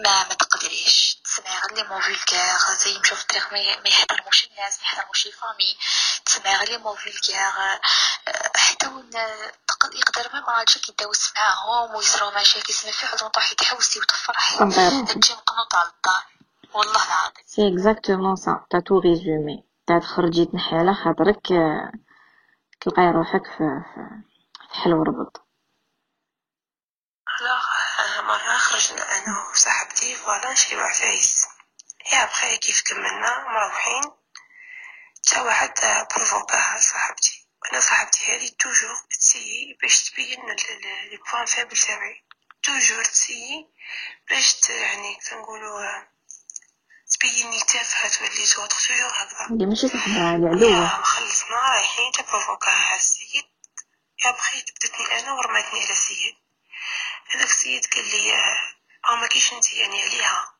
[0.00, 3.52] ما ما تقدريش تسمعي غير لي مو فولغار زي يمشوا في الطريق
[3.82, 5.76] ما يحترموش الناس ما يحترموش الفامي
[6.24, 7.80] تسمعي غير لي مو فولغار
[8.56, 9.10] حتى وين
[9.94, 14.56] يقدر ما راجلك يدوس معاهم ويصراو مشاكل سما في حد تروحي تحوسي وتفرحي
[15.04, 16.24] تجي مقنوطة على الدار
[16.74, 21.42] والله العظيم c'est exactement ça t'as tout résumé تاع تخرجي تنحي على خاطرك
[22.80, 23.64] تلقاي روحك في,
[24.72, 25.48] في حلو وربط.
[27.40, 27.60] لا
[28.22, 31.46] مرة خرجنا أنا وصاحبتي voilà نشريو عفايس
[32.12, 34.02] يا بخير كيف كملنا مروحين.
[35.22, 35.74] تا واحد
[36.16, 37.48] بروفوكاها صاحبتي.
[37.62, 40.46] وأنا صاحبتي هذه toujours تسيي باش تبين
[41.10, 42.24] les points faibles تاعي.
[42.62, 43.68] toujours تسيي
[44.30, 45.78] باش يعني كنقولو
[47.10, 53.44] تبيني تافهة تولي زوط toujours هكذا اللي ماشي صاحبها العدوة خلصنا رايحين تبروفوكاها السيد.
[54.24, 56.34] يا بخيت بدتني أنا ورماتني على السيد.
[57.30, 58.34] هذاك السيد قال لي
[59.08, 60.54] آه ما كيش أنت يعني عليها.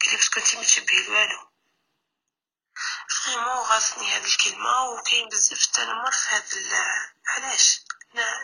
[0.00, 1.50] قال لي باسكو أنت متشبهي والو.
[3.08, 6.44] فريمون غاصني هاد الكلمة وكاين بزاف تنمر في هاد
[7.26, 7.80] علاش؟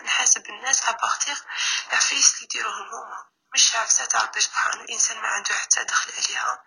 [0.05, 1.41] نحاسب الناس ابارتيغ
[1.89, 3.71] العفايس اللي يديروهم هما مش
[4.11, 6.63] تاع ربي سبحانه الإنسان ما عنده حتى دخل عليها.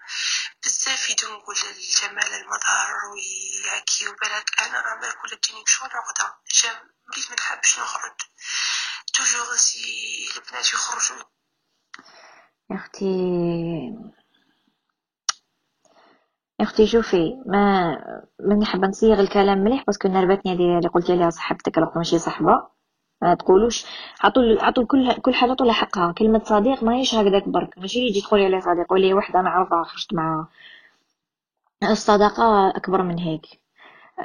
[0.63, 6.75] بزاف يدو نقول الجمال المظهر وياكي وبالك أنا أعمل كل تجيني شو العقدة جام
[7.13, 8.17] بليت ما نحبش نخرج.
[9.13, 11.23] توجور سي البنات يخرجوا.
[12.71, 13.05] يا أختي
[16.61, 17.95] أختي شوفي ما
[18.39, 22.73] ماني حابة نصيغ الكلام مليح باسكو نربتني هذه اللي قلتي عليها صاحبتك راه ماشي صاحبة.
[23.23, 23.85] ما تقولوش.
[24.23, 26.11] عطوا عطوا كل كل حاجة طول حقها.
[26.11, 27.77] كلمة صديق ماهيش هكذاك برك.
[27.77, 30.47] ماشي يجي تقولي عليه صديق ولي وحدة نعرفها خرجت معاها
[31.83, 33.45] الصداقة أكبر من هيك.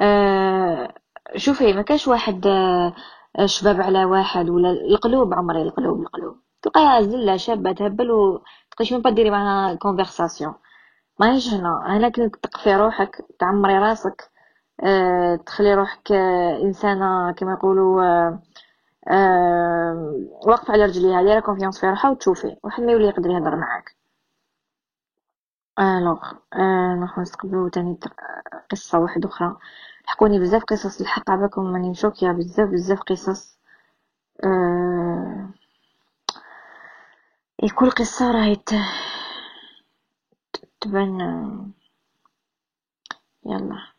[0.01, 0.93] أه
[1.35, 2.93] شوفي ما كاش واحد أه
[3.45, 6.37] شباب على واحد ولا القلوب عمري القلوب القلوب.
[6.61, 10.53] تلقاها زلة شابة تهبل و تقيش من ديري معاها كونفرساسيون
[11.19, 12.09] ماهيش هنا هنا.
[12.09, 14.31] كنت تقفي روحك تعمري راسك.
[14.83, 16.11] أه تخلي روحك
[16.63, 18.01] إنسانة كما يقولوا
[20.47, 23.95] واقفه على رجليها دايره كونفيونس في روحها وتشوفي واحد ما يولي يقدر يهضر معاك.
[25.79, 27.99] الوغ أه نروحو نستقبلو تاني
[28.71, 29.57] قصة واحدة أخرى.
[30.05, 33.59] حكوني بزاف قصص الحق عباكم ماني مشوكية بزاف بزاف قصص.
[34.43, 35.49] أه...
[37.75, 38.55] كل قصة راهي
[40.81, 41.19] تبان
[43.45, 43.98] يلا.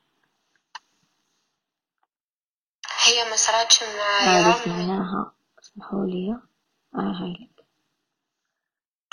[3.11, 6.38] هي ما صراتش هذه سمعناها اسمحوا لي.
[6.94, 7.33] آه هاي.
[7.33, 7.64] لك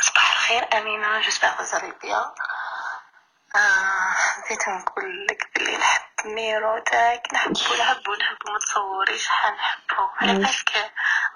[0.02, 2.32] صباح الخير أمينة جوسبر غزالي بيان
[4.40, 10.34] نسيت نقول لك بلي نحب ميرو تاعك نحبو نحبو نحبو ما تصوريش شحال نحبو؟ على
[10.34, 10.92] بالك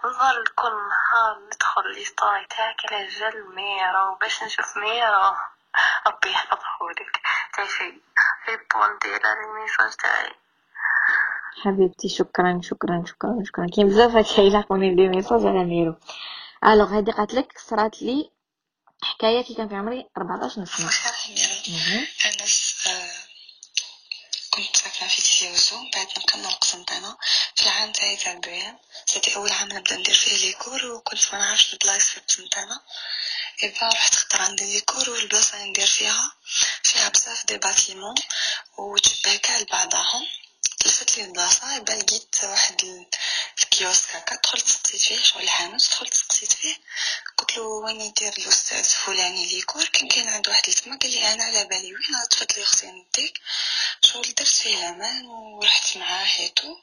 [0.05, 4.15] نظل كل نهار ندخل les stories تاعك على جال ميرو.
[4.15, 5.35] باش نشوف ميرو.
[6.07, 7.21] ربي يحفظهولك
[7.53, 8.01] تعيشي
[8.47, 10.35] répondez ال message تاعي.
[11.63, 13.67] حبيبتي شكرا شكرا شكرا شكرا.
[13.75, 15.95] كاين بزاف هكا يلاحقوني des messages على ميرو
[16.65, 18.31] alors هادي قالت لك صرات لي
[19.03, 20.89] حكاية كي كان في عمري 14 سنه
[22.25, 22.45] أنا
[24.51, 27.17] كنت ساكنة في تيزيوزو بعد نكمل القسم تاعنا
[27.55, 31.33] في العام تاعي تاع ال BEM c'était أول عام نبدأ ندير فيه les cours وكنت
[31.33, 32.79] ما نعرفش البلايص في تاعنا
[33.63, 36.31] eh ben رحت اختار عندي les cours والبلاصة اللي ندير فيها
[36.83, 38.15] فيها بزاف des bâtiments
[38.77, 40.25] وتشبه كاع لبعضهم
[40.83, 43.05] تلفت لي البلاصه eh ben لقيت واحد
[43.63, 46.75] الكيوسك هكا دخلت سقسيت فيه شغل الحانوت دخلت سقسيت فيه
[47.37, 51.33] قلت له وين يدير الأستاذ الفلاني les cours كان كاين عنده واحد التما قال لي
[51.33, 53.39] أنا على بالي وين طفت لي أختي نديك.
[54.03, 56.75] شغل درت فيه الامان ورحت معاه هيتو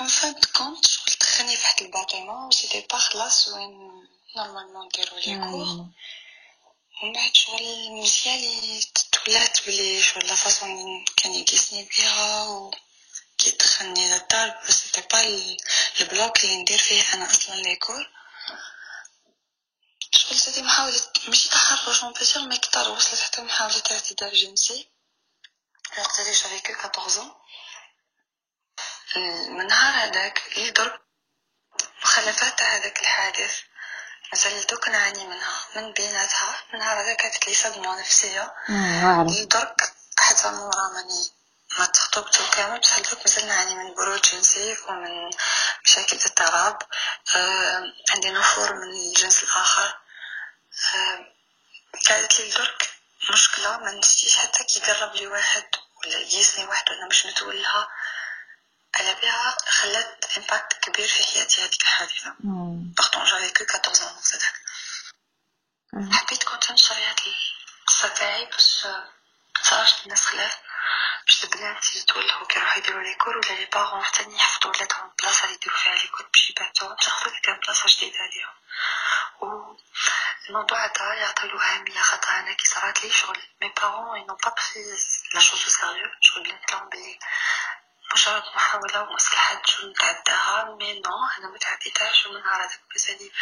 [0.00, 3.70] enfin كونت شغل دخلني في واحد ال bâtiment و c'était pas خلاص وين
[4.36, 5.86] normalement نديرو les cours
[7.02, 8.80] ومن بعد شغل مزيان
[9.12, 12.70] تولات بلي شغل la façon كان يقيسني بيها و
[13.40, 15.20] كي دخلني للدار بس c'était pas
[16.00, 18.10] ال bloc اللي ندير فيه أنا أصلا les cours
[20.10, 24.88] شغل c'était محاولة ماشي تحرش bien sûr mais كتر وصلت حتى محاولة اعتداء جنسي
[25.98, 27.36] وقت اللي j'avais que 14
[29.48, 31.00] من نهار هذاك اللي درك
[32.02, 33.60] مخلفات هذاك الحادث.
[34.32, 36.62] مازال دوك نعاني منها من بيناتها.
[36.72, 38.54] من نهار هذاك كانت لي صدمة نفسية.
[39.28, 41.30] اللي درك حتى مورا ماني
[41.80, 45.30] ما تخطبت كامل بصح مازال نعاني من برود جنسي ومن
[45.84, 46.82] مشاكل اضطراب
[47.36, 49.98] آه عندي نفور من الجنس الآخر.
[50.94, 51.26] آه
[52.08, 52.90] قالت لي درك
[53.32, 55.64] مشكلة ما نشتيش حتى كي يقرب لي واحد
[55.96, 57.88] ولا يجيسني واحد وأنا مش نتولها
[58.94, 62.34] على بها خلات impact كبير في حياتي هذيك الحادثة.
[62.96, 64.52] pourtant j'avais que 14 ans وقتها
[66.12, 67.20] حبيت كنت تنشر هاد
[67.80, 68.86] القصة تاعي باش
[69.56, 70.69] متصراش الناس خلاف.
[71.30, 75.44] باش البنات يتولهو كي يروحو يديرو les cours ولا les parents ثاني يحفظو ولادهم البلاصة
[75.44, 78.54] اللي يديرو فيها les cours باش يبعتوهم تاخدو كان بلاصة جديدة ليهم
[79.40, 79.76] و
[80.48, 84.54] الموضوع هذا يعطيلو أهمية خاطر أنا كي صرات لي شغل mes parents ils n'ont pas
[84.56, 84.84] pris
[85.34, 87.18] la chose au sérieux شغل بنت لهم بلي
[88.12, 93.32] مجرد محاولة ومصلحة شو نتعداها mais non أنا متعديتهاش ومن نهار هذاك بزاني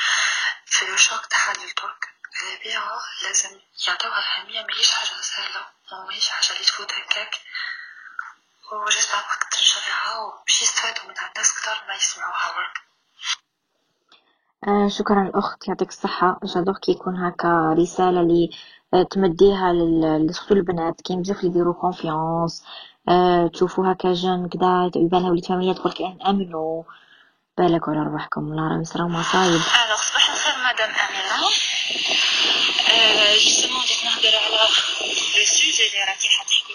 [0.66, 2.08] في le choc تاع الدرك
[2.42, 7.40] على بيها لازم يعطوها أهمية ماهيش حاجة سهلة ماهيش حاجة اللي تفوت هكاك
[8.72, 12.78] و j'espère راك تنشريها وباش يستفادوا منها الناس كتار ما يسمعوها برك
[14.68, 16.40] آه شكرا الأخت يعطيك الصحة.
[16.44, 18.50] j'adore كي يكون هكا رسالة لي
[19.10, 19.72] تمديها
[20.18, 22.64] ل surtout البنات كاين بزاف اللي يديرو confiance
[23.08, 26.82] آه تشوفو هكا jeune كدا يبانها وليد فاميليا تقول لك امنوا
[27.58, 31.48] بالك على رواحكم والله راه يصراو مصايب ألو صباح الخير مدام أمينة.
[33.44, 34.68] justement بديت نهضر على
[35.38, 36.74] le sujet اللي راكي حتحكي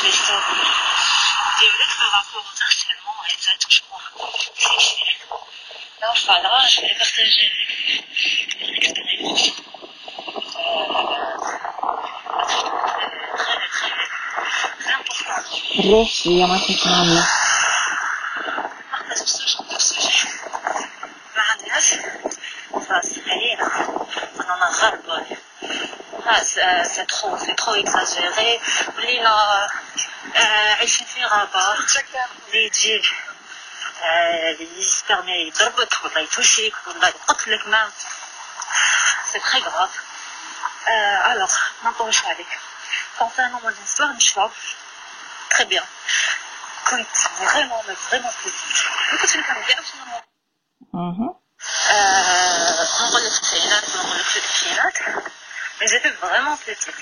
[0.00, 0.42] في الستاب
[6.28, 7.50] لا voilà je vais partager
[8.60, 9.52] une expérience
[15.78, 17.28] الريح شوية ما تسمع مليح
[21.36, 21.94] مع الناس
[22.72, 23.70] فصحينا
[24.40, 25.26] أننا غرب
[26.84, 28.60] سي ترو سي ترو اكزاجيري
[28.96, 29.34] ولينا
[30.78, 31.74] عايشين في غابة
[32.48, 33.02] اللي تجي
[34.60, 37.92] يسبر يضربك ولا يتوشيك ولا يقتلك ما
[39.32, 39.90] سي تري غراف
[41.32, 42.58] alors ما نطولش عليك
[43.18, 44.48] concernant mon histoire نشفى
[45.50, 45.84] très bien
[46.90, 50.04] كنت vraiment vraiment petite ما كنتش نفهم كاع شنو
[53.06, 55.24] نقول لك في التسعينات نقول لك في الألفينات
[55.80, 56.94] mais j'étais vraiment petite.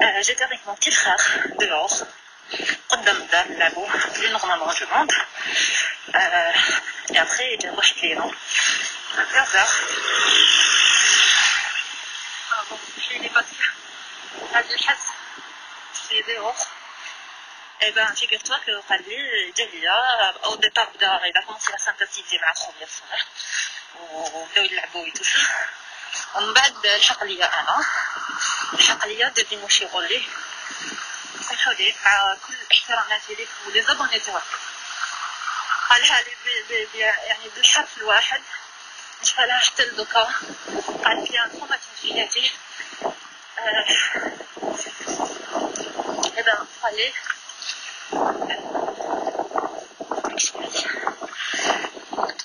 [0.00, 1.16] Euh, j'étais avec mon petit frère
[1.58, 2.04] dehors,
[2.88, 5.12] قدام الدار نلعبو بلي normalement tout le monde
[7.12, 8.34] et après il واحد ليلة
[9.16, 9.68] à 15
[12.52, 13.44] ah bon je l'ai pas
[14.54, 15.04] هذا الحس
[16.08, 16.66] في dehors
[17.80, 21.78] et ben figure-toi que قال لي جا ليا au départ بدا il a commencé à
[21.78, 23.24] sympathiser مع خويا الصغير
[24.00, 25.38] وبداو يلعبوا ويتوشو
[26.34, 27.84] ومن بعد لحق ليا أنا
[28.72, 31.13] لحق ليا دار لي موشي غولي سمحوا
[31.72, 34.42] لي مع كل احتراماتي ليك ولي زابوني تاعك
[35.90, 36.34] قالها لي
[37.28, 38.42] يعني بالحرف الواحد.
[39.22, 40.32] مش لها حتى لدوكا.
[41.04, 42.50] قالت لي تروماتيك في حياتي
[46.38, 47.12] إذا قال لي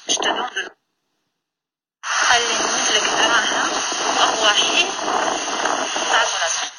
[0.07, 0.71] je te demande
[2.29, 3.69] قال لي نمد لك دراهم
[4.21, 4.85] أرواحي
[6.11, 6.71] تعرف راسك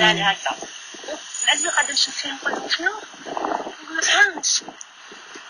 [0.00, 0.56] قال لي هكذا
[1.44, 3.02] العزيز قاعد نشوف فيه نقول شنو؟
[3.90, 4.62] ما فهمتش.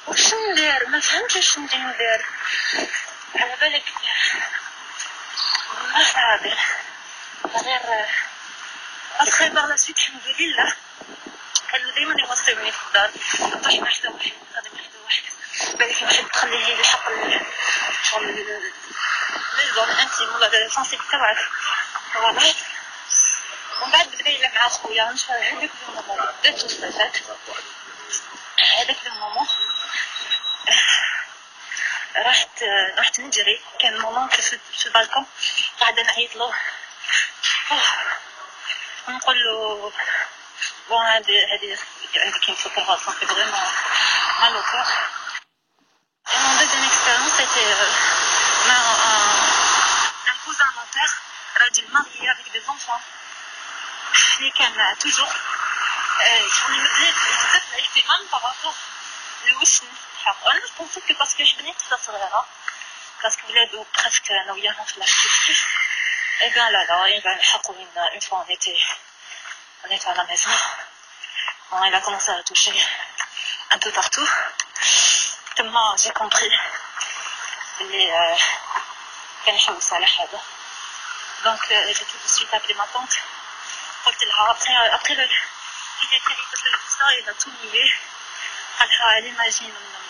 [0.06, 1.78] وش ندير؟ ما فهمتش واش ندير.
[1.78, 2.26] ندير
[3.34, 3.84] على بالك
[5.94, 6.58] ما صابر
[7.64, 8.06] غير
[9.20, 10.74] ابخي باغ لا سويت الحمد لله
[11.70, 13.10] كانوا ديما يوصلوني في الدار.
[13.80, 15.22] مع حدا واحد غادي حدا واحد.
[15.78, 17.08] بالك واحد تخليه لي حق
[18.02, 18.34] شغل
[19.56, 21.38] les zones intimes ولا sensibles تاعك
[23.82, 27.16] ومن بعد يلعب مع خويا نشوف هذاك le moment بدات الصفات
[28.78, 29.48] هذاك le moment
[32.16, 32.62] رحت
[32.98, 35.26] رحت نجري كان ماما في البالكون
[35.80, 36.54] قاعدة نعيط له.
[39.08, 39.92] نقول له
[40.88, 41.76] bon هادي هادي
[42.16, 43.60] عندي كاين فكرة ça fait vraiment
[44.40, 44.86] mal au cœur
[46.32, 47.88] Mon deuxième expérience était euh,
[48.68, 48.78] ma,
[49.10, 49.30] un,
[50.30, 51.14] un cousin à mon père,
[51.60, 53.00] راجل marié avec des enfants.
[54.38, 55.28] اللي كان توجور
[56.20, 58.74] يعني بزاف الاهتمام بارابور
[59.44, 59.86] للوسن
[60.24, 62.46] حق أنا بونسيت كو باسكو جبني طفله صغيره
[63.22, 65.08] باسكو ولادو بريسك أنا وياهم في لاج
[65.46, 65.66] كيف
[66.42, 68.86] اي بان لا لا اي بان الحق وين اون فوا اون ايتي
[69.84, 70.50] اون ايتي à la maison.
[71.70, 72.74] Bon il a commencé à toucher
[73.70, 74.28] un peu partout.
[75.56, 76.52] تما j'ai compris
[77.80, 78.36] اللي
[79.46, 80.40] كان يحوس على حاجة
[81.44, 81.60] donc
[81.96, 83.18] j'ai tout de suite appelé ma tante.
[84.06, 84.52] قلت لها
[84.96, 85.24] après le
[86.02, 86.42] il a tiré
[86.82, 87.84] tout ça il a tout nié
[88.78, 90.00] قالها l'imagine من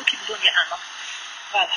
[0.00, 0.76] وكيبدوني أنا؟
[1.52, 1.76] voilà.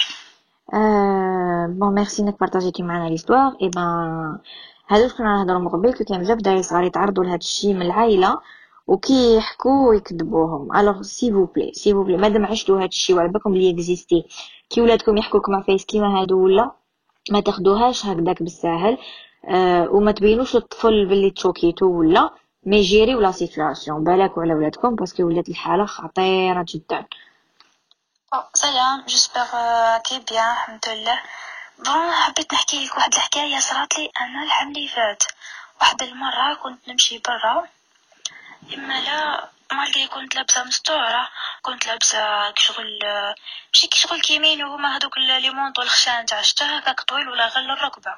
[1.79, 4.39] bon merci انك بارطاجيتي معنا l'histoire et ben
[4.89, 8.41] هادو كنا نهضروا من قبل كي كان بزاف دراري صغار يتعرضوا لهاد الشيء من العائلة
[8.87, 10.77] وكي يحكوا ويكذبوهم.
[10.77, 14.25] alors s'il vous plaît s'il vous plaît مادام عشتوا هاد الشيء وعلى بالكم بلي اكزيستي
[14.69, 16.71] كي ولادكم يحكوا مع فيس كيما هادو ولا
[17.31, 18.97] ما تاخدوهاش هكذاك بالساهل.
[19.49, 22.29] أه وما تبينوش للطفل باللي تشوكيتو ولا
[22.63, 27.05] mais جيريو la situation بالكوا على ولادكم parce que ولات الحالة خطيرة جدا.
[28.53, 29.45] سلام j'espère
[30.05, 31.19] كي bien الحمد لله.
[31.85, 35.23] bon حبيت نحكي لك واحد الحكاية صرات لي أنا العام اللي فات.
[35.81, 37.67] واحد المرة كنت نمشي برا.
[38.73, 41.27] إما لا malgré كنت لابسة مستورة
[41.61, 42.99] كنت لابسة كشغل
[43.73, 48.15] ماشي كشغل كيمين وهما هذوك les manteaux الخشان تاع الشتا هكاك طويل ولا غير الركبه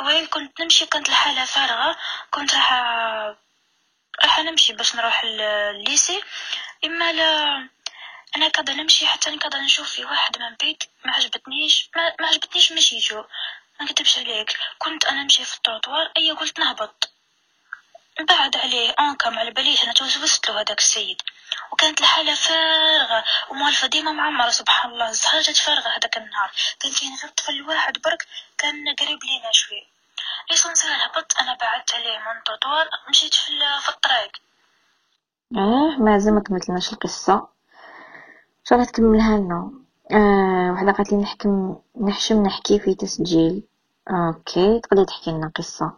[0.00, 1.96] طويل كنت نمشي كانت الحالة فارغه
[2.30, 2.72] كنت راح
[4.24, 6.22] راح نمشي باش نروح ال lycée
[6.84, 7.68] إما لا
[8.36, 10.82] أنا كذا نمشي حتى كذا نشوف في واحد من بعيد.
[11.04, 13.24] ما عجبتنيش ما, ما عجبتنيش مشيتو
[13.80, 14.56] ما نكتبش عليك.
[14.78, 17.10] كنت أنا نمشي في التروطوار أي قلت نهبط.
[18.20, 21.22] بعد عليه انكم على باليش أنا توسوست له هذاك السيد.
[21.72, 23.24] وكانت الحالة فارغة.
[23.50, 25.08] وموالفة ديما معمرة سبحان الله.
[25.08, 26.50] الزهرة جات فارغة هذاك النهار.
[26.80, 28.26] كان كاين غير طفل واحد برك
[28.58, 29.90] كان قريب لينا شوي
[30.50, 34.32] l'essentiel هبطت أنا بعدت عليه من التروطوار مشيت في, الطريق.
[35.56, 37.48] آه مازال ما كملتلناش القصة
[38.64, 39.72] شغلة تكملها لنا.
[40.12, 43.62] آه وحدة قالت لي نحكم نحشم نحكي في تسجيل.
[44.08, 45.92] أوكي تقدري تحكي لنا قصة.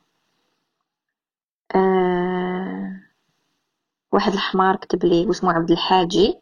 [1.74, 2.11] آه
[4.12, 6.38] واحد الحمار كتب لي واسمو عبد الحاجي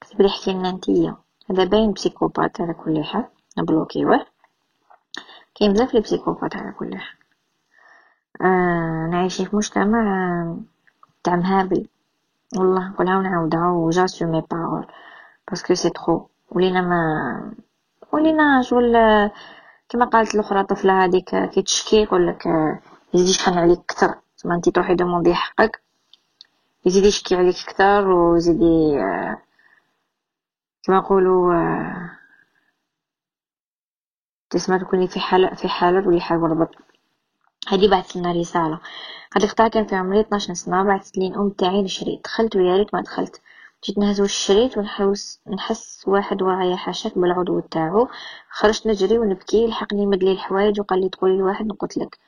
[0.00, 1.16] كتب لي احكي لنا نتيا
[1.50, 3.24] هذا باين بسيكوبات على كل حال
[3.58, 4.26] نبلوكيوه
[5.54, 7.16] كاين بزاف لي بسيكوبات على كل حال.
[8.40, 10.56] آه نعيش في مجتمع
[11.24, 11.88] تاع مهابل.
[12.58, 14.86] والله نقولها ونعاودها و j'assume mes paroles.
[15.48, 16.28] parce que c'est trop.
[16.50, 17.52] ولينا ما
[18.12, 18.92] ولينا شغل
[19.88, 22.46] كما قالت الأخرى الطفله هذيك كي تشكي يقولك
[23.14, 25.85] يزيد يشحن عليك كثر تما انت تروحي demander حقك.
[26.86, 28.60] يزيد يشكي عليك كثر ويزيد
[30.82, 31.54] كما نقولوا
[34.50, 36.70] تسمى تكوني في حالة في حالة تولي حال بربط
[37.68, 38.80] هادي بعثت لنا رسالة.
[39.34, 42.94] هاد القطعة كان في عمري 12 سنة بعثت لي الأم تاعي الشريط دخلت ويا ريت
[42.94, 43.40] ما دخلت.
[43.84, 48.08] جيت نهز الشريط ونحوس نحس واحد ورايا حاشاك بالعضو تاعو.
[48.50, 49.66] خرجت نجري ونبكي.
[49.66, 52.18] لحقني مدلي الحوايج وقال لي تقولي لواحد نقتلك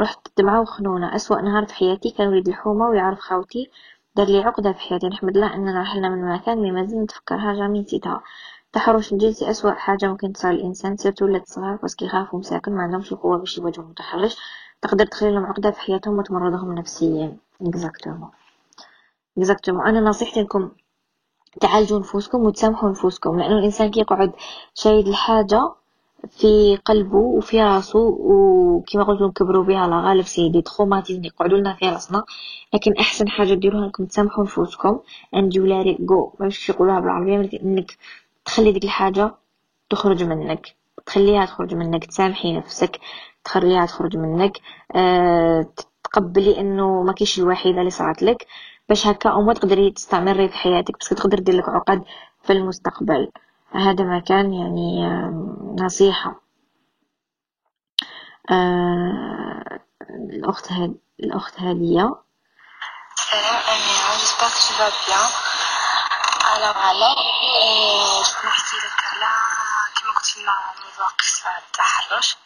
[0.00, 1.16] رحت دمعة وخنونة.
[1.16, 3.70] أسوأ نهار في حياتي كان وليد الحومة ويعرف خاوتي
[4.16, 5.08] دار لي عقدة في حياتي.
[5.08, 8.22] نحمد الله أننا رحلنا من مكان مي مازال نتفكرها جامي نسيتها
[8.66, 12.82] التحرش الجنسي أسوأ حاجة ممكن تصير الإنسان surtout ولاد صغار parce que يخافوا مساكن ما
[12.82, 14.36] عندهمش القوة باش يواجهوا متحرش.
[14.82, 17.36] تقدر تخلي لهم عقدة في حياتهم وتمرضهم نفسيا.
[17.62, 18.30] exactement
[19.38, 20.70] exactement أنا نصيحتي لكم
[21.60, 24.32] تعالجوا نفوسكم وتسامحوا نفوسكم لأنه الإنسان كي يقعد
[24.74, 25.72] شايد الحاجة
[26.30, 31.74] في قلبه وفي راسه وكما قلت نكبروا بها لا غالب c'est des traumatismes يقعدوا لنا
[31.74, 32.24] في راسنا.
[32.74, 35.00] لكن أحسن حاجة ديروها إنكم تسامحوا نفوسكم
[35.36, 37.96] you let it go باش يقولوها بالعربية إنك
[38.44, 39.34] تخلي ديك الحاجة
[39.90, 40.74] تخرج منك.
[41.06, 43.00] تخليها تخرج منك تسامحي نفسك
[43.44, 44.60] تخليها تخرج منك.
[44.96, 45.66] أه
[46.04, 48.46] تقبلي إنه ما كيش الوحيدة اللي صارت لك.
[48.88, 52.02] باش هكا وما تقدري تستمري في حياتك بس تقدر دير لك عقد
[52.42, 53.30] في المستقبل.
[53.74, 55.06] هذا ما كان يعني
[55.84, 56.40] نصيحة.
[58.50, 62.14] آه الأخت هاد الأخت هادية.
[63.16, 65.30] سلام أميرة j'espère que tout bien.
[66.56, 67.14] alors على
[68.44, 69.30] نحكي لك على
[69.96, 70.54] كيما قلت لنا
[70.84, 72.36] موضوع قصة التحرش.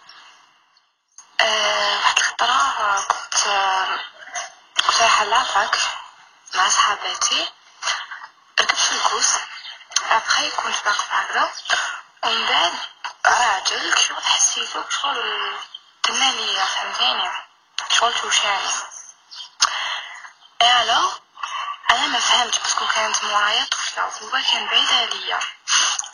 [1.40, 2.60] واحد الخطرة
[3.08, 3.42] كنت
[4.76, 5.76] كنت رايحة la fac
[6.54, 7.52] مع صحاباتي.
[8.60, 9.36] ركبت في ال COUS
[10.02, 11.52] ابخي كنت واقفة هكذا
[12.24, 12.72] ومن بعد
[13.26, 15.56] راجل شغل حسيتو شغل
[16.02, 17.30] تمالية فهمتيني
[17.90, 18.70] شغل توشاني
[20.62, 21.10] alors
[21.90, 25.40] أنا ما فهمتش parce que كانت مورايا طفلة وهو كان بعيد عليا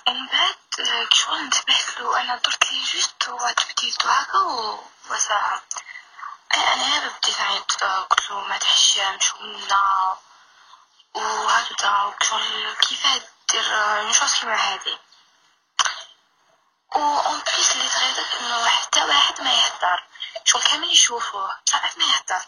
[0.08, 0.56] ومن بعد
[1.12, 4.38] شغل انتبهت له أنا درت لي juste وتبديلتو هكا
[5.10, 5.62] وساها
[6.54, 10.16] أنا بديت نعيط قلت له ما تحشمش ومنا
[11.14, 13.20] وهكذا شغل كيفاه
[13.52, 14.96] دير une chose كيما هادي
[16.94, 19.98] و en plus اللي تغيظك انه حتى واحد ما يهدر
[20.44, 22.46] شغل كامل يشوفوه صعب ما يهدر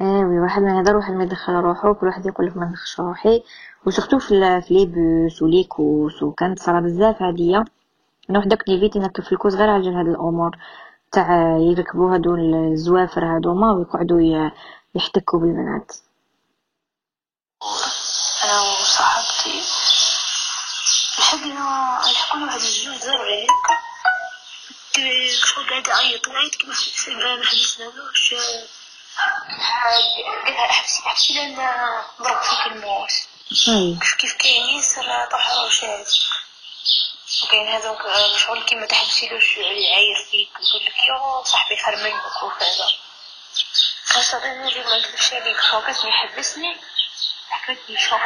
[0.00, 3.44] أيوه واحد ما يهدر واحد ما يدخل روحو كل واحد يقول لك ما ندخلش روحي
[3.86, 7.64] و surtout في في les bus و les COUS وكانت صرا بزاف هادية
[8.30, 10.58] أنا وحدك لي فيت ينكب في ال COUS غير على هاد الأمور
[11.12, 14.50] تاع يركبوا هادو الزوافر هادوما ويقعدوا
[14.94, 15.92] يحتكوا بالبنات
[18.44, 19.62] أنا وصاحبتي
[21.32, 23.50] لحقنا لحقنا واحد الجوج عليك
[25.44, 26.74] شغل قاعد يعيط؟ نعيط كيما
[27.36, 28.34] ما حبسنالوش
[30.44, 31.56] قالها احبسي احبسي لأن
[32.20, 33.10] ضرب فيك الموت.
[33.52, 36.12] شوف كيف كاين ياسر تحرشات
[37.44, 38.02] وكاين هذوك
[38.36, 40.50] شغل كيما تحبسيلوش يعاير فيك.
[40.60, 42.88] يقول لك يا صاحبي خير منك وكذا
[44.04, 45.60] خاصة أنا اللي ما نكذبش عليك.
[45.60, 46.76] فوقتني يحبسني؟
[47.50, 48.20] حكيتني شوق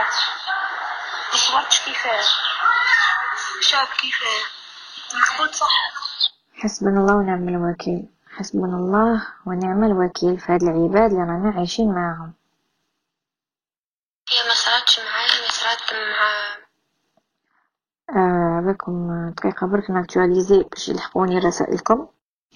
[1.33, 2.23] صورتش كيفاه.
[3.61, 4.43] شاب كيفاه.
[5.53, 5.69] صح
[6.55, 8.09] حسبنا الله ونعم الوكيل.
[8.37, 12.33] حسبنا الله ونعم الوكيل في هاد العباد اللي رانا عايشين معاهم.
[14.31, 16.57] هي ما صارتش معايا ما صارت مع
[18.17, 22.09] آه بكم دقيقة برك ناكتواليزي باش يلحقوني رسائلكم.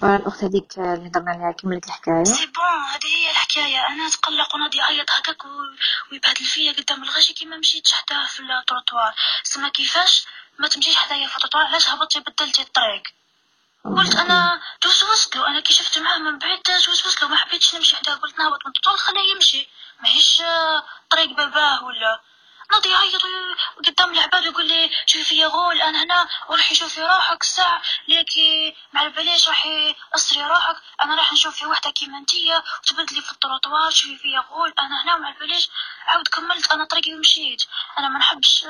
[0.03, 2.25] الأخت هذيك اللي هضرنا عليها كملت الحكاية.
[2.25, 3.87] c'est bon هذه هي الحكاية.
[3.87, 5.43] أنا تقلق وناضي يعيط هكاك
[6.13, 10.27] ويبهدل فيا قدام الغاشي كيما مشيت حداه في التروطوار سما كيفاش؟
[10.59, 13.03] ما تمشيش حدايا في التروطوار علاش هبطتي بدلتي الطريق؟
[13.85, 17.97] قلت أنا توسوست له أنا كي شفت معاه من بعيد توسوست له ما حبيتش نمشي
[17.97, 19.69] حداه قلت نهبط من الطول خليه يمشي.
[20.01, 20.43] ماهيش
[21.11, 22.21] طريق باباه ولا
[22.73, 23.23] ناضي يعيط
[23.87, 29.03] قدام العباد ويقول لي شوفي فيا غول أنا هنا وروحي شوفي روحك الساعة ليكي مع
[29.03, 34.17] البلاش روحي اسري روحك أنا راح نشوف في وحدة كيما انتيا وتبدلي في الطروطوار شوفي
[34.17, 35.71] فيا غول أنا هنا البلاش
[36.07, 37.63] عاود كملت أنا طريقي ومشيت.
[37.99, 38.65] أنا ما نحبش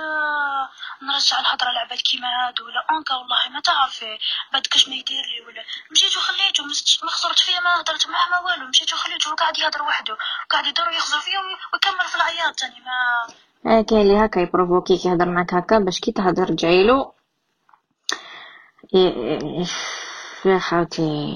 [1.03, 4.19] نرجع الهضرة لعباد كيما هادو ولا انكا والله ما تعرفي
[4.53, 6.65] بعد كاش ما يدير لي ولا مشيت وخليته
[7.03, 10.19] ما خسرت فيا ما هضرت معاه ما والو مشيت وخليته وقاعد يهضر وحده
[10.51, 11.41] قاعد يدور ويخزر فيا
[11.73, 13.27] ويكمل في العياط تاني ما
[13.67, 17.13] آه كاين اللي هكا يبروفوكيك يهضر معاك هكا باش كي تهضر ترجعيلو
[20.45, 21.35] يا خاوتي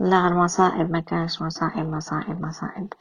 [0.00, 2.92] لا المصائب ما كانش مصائب مصائب مصائب.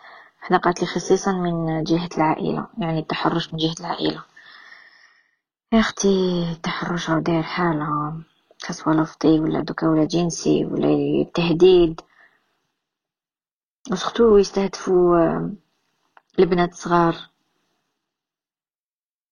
[0.41, 4.23] حنا قالت لي خصيصا من جهة العائلة يعني التحرش من جهة العائلة.
[5.73, 8.13] يا أختي التحرش راه داير حالة.
[8.69, 12.01] سواء لفظي ولا دوكا ولا جنسي ولا تهديد.
[13.91, 15.49] وسختو يستهدفوا
[16.39, 17.30] البنات صغار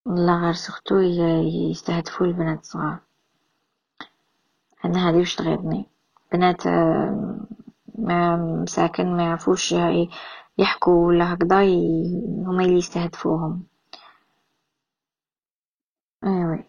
[0.10, 1.00] لا غير surtout
[1.72, 3.00] يستهدفوا البنات صغار
[4.86, 5.86] أنا هذه وش تغيظني
[6.32, 6.68] بنات
[7.96, 9.76] ما مساكن ما يعرفوش
[10.58, 11.64] يحكوا ولا هكذا
[12.46, 13.64] هما اللي يستهدفوهم.
[16.24, 16.64] أيوه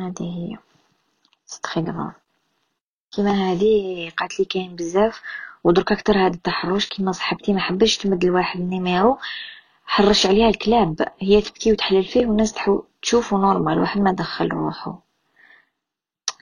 [0.00, 0.58] هذه هي.
[1.46, 2.14] c'est très grave
[3.10, 5.22] كيما هذه قالت لي كاين بزاف
[5.64, 9.18] ودرك أكثر هذا التحرش كيما صاحبتي ما حبش تمد لواحد ال numéro
[9.86, 11.08] حرش عليها الكلاب.
[11.18, 12.54] هي تبكي وتحلل فيه والناس
[13.02, 14.98] تشوفه normal واحد ما دخل روحه.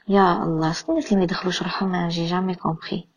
[0.09, 3.09] يا الله شكون الناس اللي ما يدخلوش روحهم؟ j'ai jamais compris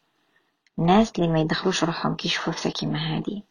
[0.79, 3.43] الناس اللي ما يدخلوش روحهم كيشوفوا فتا كيما هادي.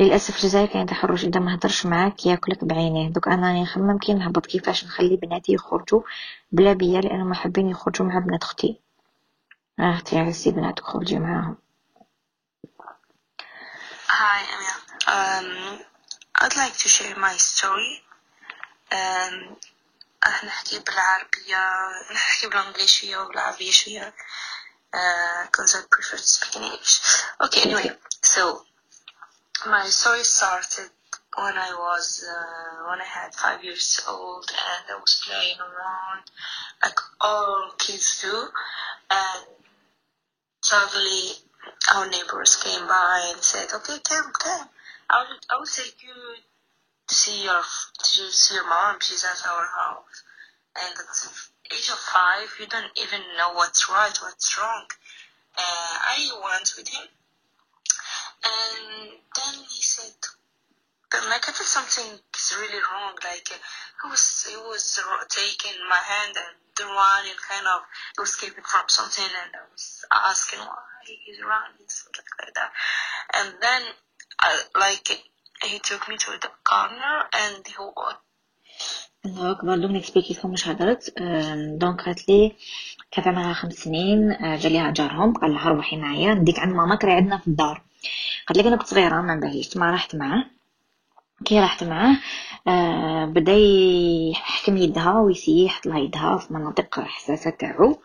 [0.00, 1.24] للأسف الجزائر كاين تحرش.
[1.24, 3.08] إذا ما هدرش معاك ياكلك بعينيه.
[3.08, 4.46] دوك أنا راني نخمم كي نهبط.
[4.46, 6.02] كيفاش نخلي بناتي يخرجوا
[6.52, 8.80] بلا بيا؟ لأنهم حابين يخرجوا مع بنات أختي.
[9.80, 11.56] أختي عزي بناتك خرجي معاهم.
[14.08, 14.57] Emil.
[15.07, 15.79] Um,
[16.35, 18.01] I'd like to share my story.
[18.91, 19.57] Um,
[20.43, 24.13] نحكي بالعربية نحكي بالانجليزية وبالعربية شوية
[25.45, 27.01] because I prefer to speak in English.
[27.41, 27.89] Okay, anyway,
[28.21, 28.63] so
[29.65, 30.89] my story started
[31.35, 36.23] when I was uh, when I had five years old and I was playing around
[36.83, 38.35] like all kids do,
[39.09, 39.45] and
[40.61, 41.23] suddenly
[41.93, 44.69] our neighbors came by and said, "Okay, come, come.
[45.10, 46.14] I would, I will take you
[47.08, 47.62] see your
[47.98, 48.98] see your mom.
[49.00, 50.22] She's at our house."
[50.76, 54.86] And at the age of five, you don't even know what's right, what's wrong.
[55.56, 57.08] Uh, I went with him,
[58.44, 60.14] and then he said,
[61.12, 63.16] like I feel something is really wrong.
[63.24, 66.54] Like he was he was taking my hand and
[66.86, 67.82] running kind of
[68.14, 72.70] he was escaping from something, and I was asking why he's running, something like that.
[73.34, 73.82] And then,
[74.40, 74.50] I,
[74.84, 75.08] like
[75.70, 77.74] he took me to the corner and he
[79.26, 81.14] الله اكبر دوك نكسبيكي لكم واش هدرت
[81.78, 82.56] دونك قالت لي
[83.10, 84.36] كانت عمرها خمس سنين.
[84.56, 85.32] جا ليها جارهم.
[85.34, 86.34] قال لها روحي معايا.
[86.34, 87.82] نديك عند ماما كري عندنا في الدار.
[88.46, 90.44] قالت لك أنا كنت صغيرة ما نبهيش ما رحت معاه.
[91.44, 92.16] كي رحت معاه
[92.68, 93.52] آه بدأ
[94.32, 98.02] يحكم يدها ويسي يحط يدها في مناطق حساسة تاعو.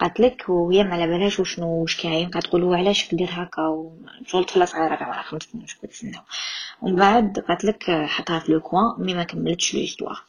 [0.00, 4.44] قالت لك وهي ما على بالهاش وشنو واش كاين قالت تقول علاش كدير هكا وشغل
[4.44, 6.22] طفله صغيره تاع خمس سنين واش كتسناو
[6.82, 10.22] ومن بعد قالت لك حطها في le coin mais ما كملتش l'histoire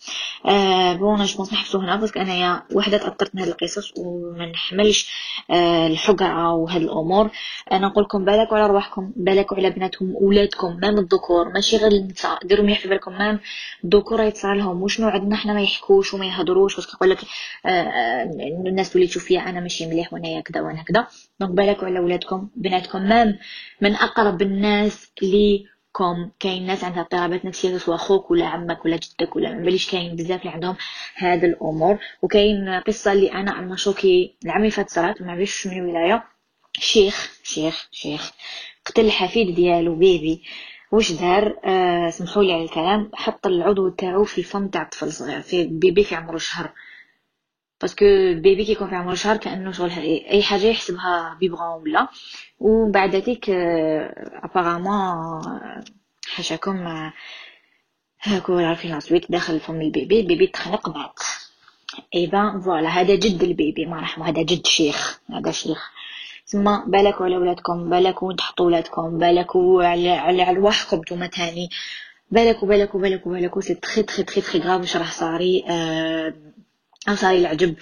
[0.45, 5.11] آه bon je نحبسو هنا parce que أنايا وحدة تأثرت من هاد القصص وما نحملش
[5.51, 7.29] آه الحقره وهاد الأمور.
[7.71, 12.45] أنا نقول لكم بالك على رواحكم بالك على بناتكم ولادكم même الذكور ماشي غير النساء.
[12.45, 13.39] ديروا مليح في بالكم même
[13.83, 17.19] الذكور يتصار لهم وشنو عندنا حنا ما يحكوش وما يهضروش parce que يقول لك
[17.65, 18.23] آه, آه،
[18.67, 21.07] الناس تولي تشوف فيا أنا ماشي مليح وأنا كذا وأنا كذا
[21.39, 22.49] donc بالك على ولادكم.
[22.55, 23.39] بناتكم même.
[23.81, 26.29] من أقرب الناس ليكم.
[26.39, 30.41] كاين ناس عندها اضطرابات نفسية سواء خوك ولا عمك ولا جدك ولا ما كاين بزاف
[30.41, 30.75] اللي عندهم
[31.17, 31.99] هاد الأمور.
[32.21, 36.23] وكاين قصة اللي أنا على choquée العام فات صرات ما عرفتش من ولايه
[36.73, 38.31] شيخ شيخ شيخ.
[38.85, 40.43] قتل الحفيد ديالو bébé.
[40.91, 43.11] واش دار؟ آه سمحوا لي على الكلام.
[43.13, 46.71] حط العضو تاعو في الفم تاع الطفل صغير في bébé في عمره شهر.
[47.81, 49.91] parce que ال bébé كيكون في عمره شهر كانه شغل
[50.31, 52.07] اي حاجة يحسبها biberon ولا
[52.59, 53.49] ومن بعد ذلك
[54.43, 55.41] apparemment
[56.27, 57.11] حاشاكم
[58.21, 61.19] هاكو عارفين la suite داخل فم ال bébé ال bébé تخنق مات
[62.15, 65.91] eh ben voilà هذا جد ال bébé ما رحمه هذا جد شيخ هذا شيخ
[66.47, 71.69] تما بالكوا على ولادكم بالكوا تحطوا ولادكم بالكوا على على ارواحكم نتوما تاني
[72.31, 76.33] بالكوا بالكوا بالكوا بالكوا c'est très très très très grave واش راه صاري آه
[77.15, 77.75] صاري العجب.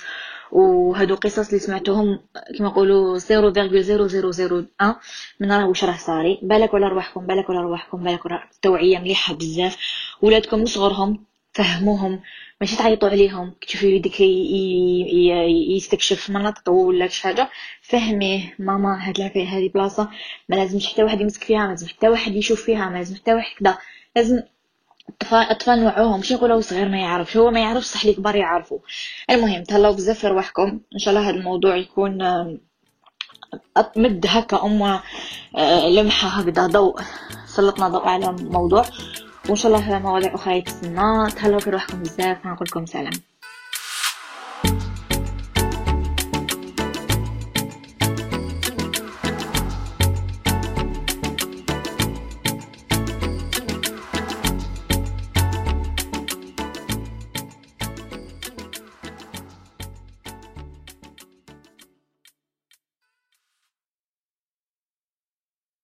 [0.51, 2.19] وهادو قصص اللي سمعتهم
[2.57, 4.95] كما نقولوا 0.0001
[5.39, 6.39] من راه واش راه صاري.
[6.41, 9.77] بالك ولا رواحكم بالك ولا رواحكم بالك ولا التوعية مليحة بزاف.
[10.21, 12.21] ولادكم من صغرهم فهموهم.
[12.61, 13.53] ماشي تعيطوا عليهم.
[13.67, 14.21] تشوفي وليدك
[15.75, 17.49] يستكشف مناطق ولا شي حاجة
[17.81, 18.55] فهميه.
[18.59, 20.09] ماما هاد هذه بلاصة
[20.49, 23.33] ما لازمش حتى واحد يمسك فيها ما لازم حتى واحد يشوف فيها ما لازم حتى
[23.33, 23.77] واحد كذا
[24.15, 24.41] لازم
[25.33, 28.79] الاطفال نوعوهم ماشي نقولوا صغير ما يعرفش هو ما يعرفش صح لي كبار يعرفوا.
[29.29, 32.17] المهم تهلاو بزاف في رواحكم إن شاء الله هذا الموضوع يكون
[33.97, 34.83] مد هكا ام
[35.57, 37.01] آه، لمحة هكذا ضوء.
[37.45, 38.85] سلطنا ضوء على موضوع
[39.47, 43.13] وإن شاء الله مواضيع أخرى يتسنى تهلاو في روحكم بزاف نقول لكم سلام.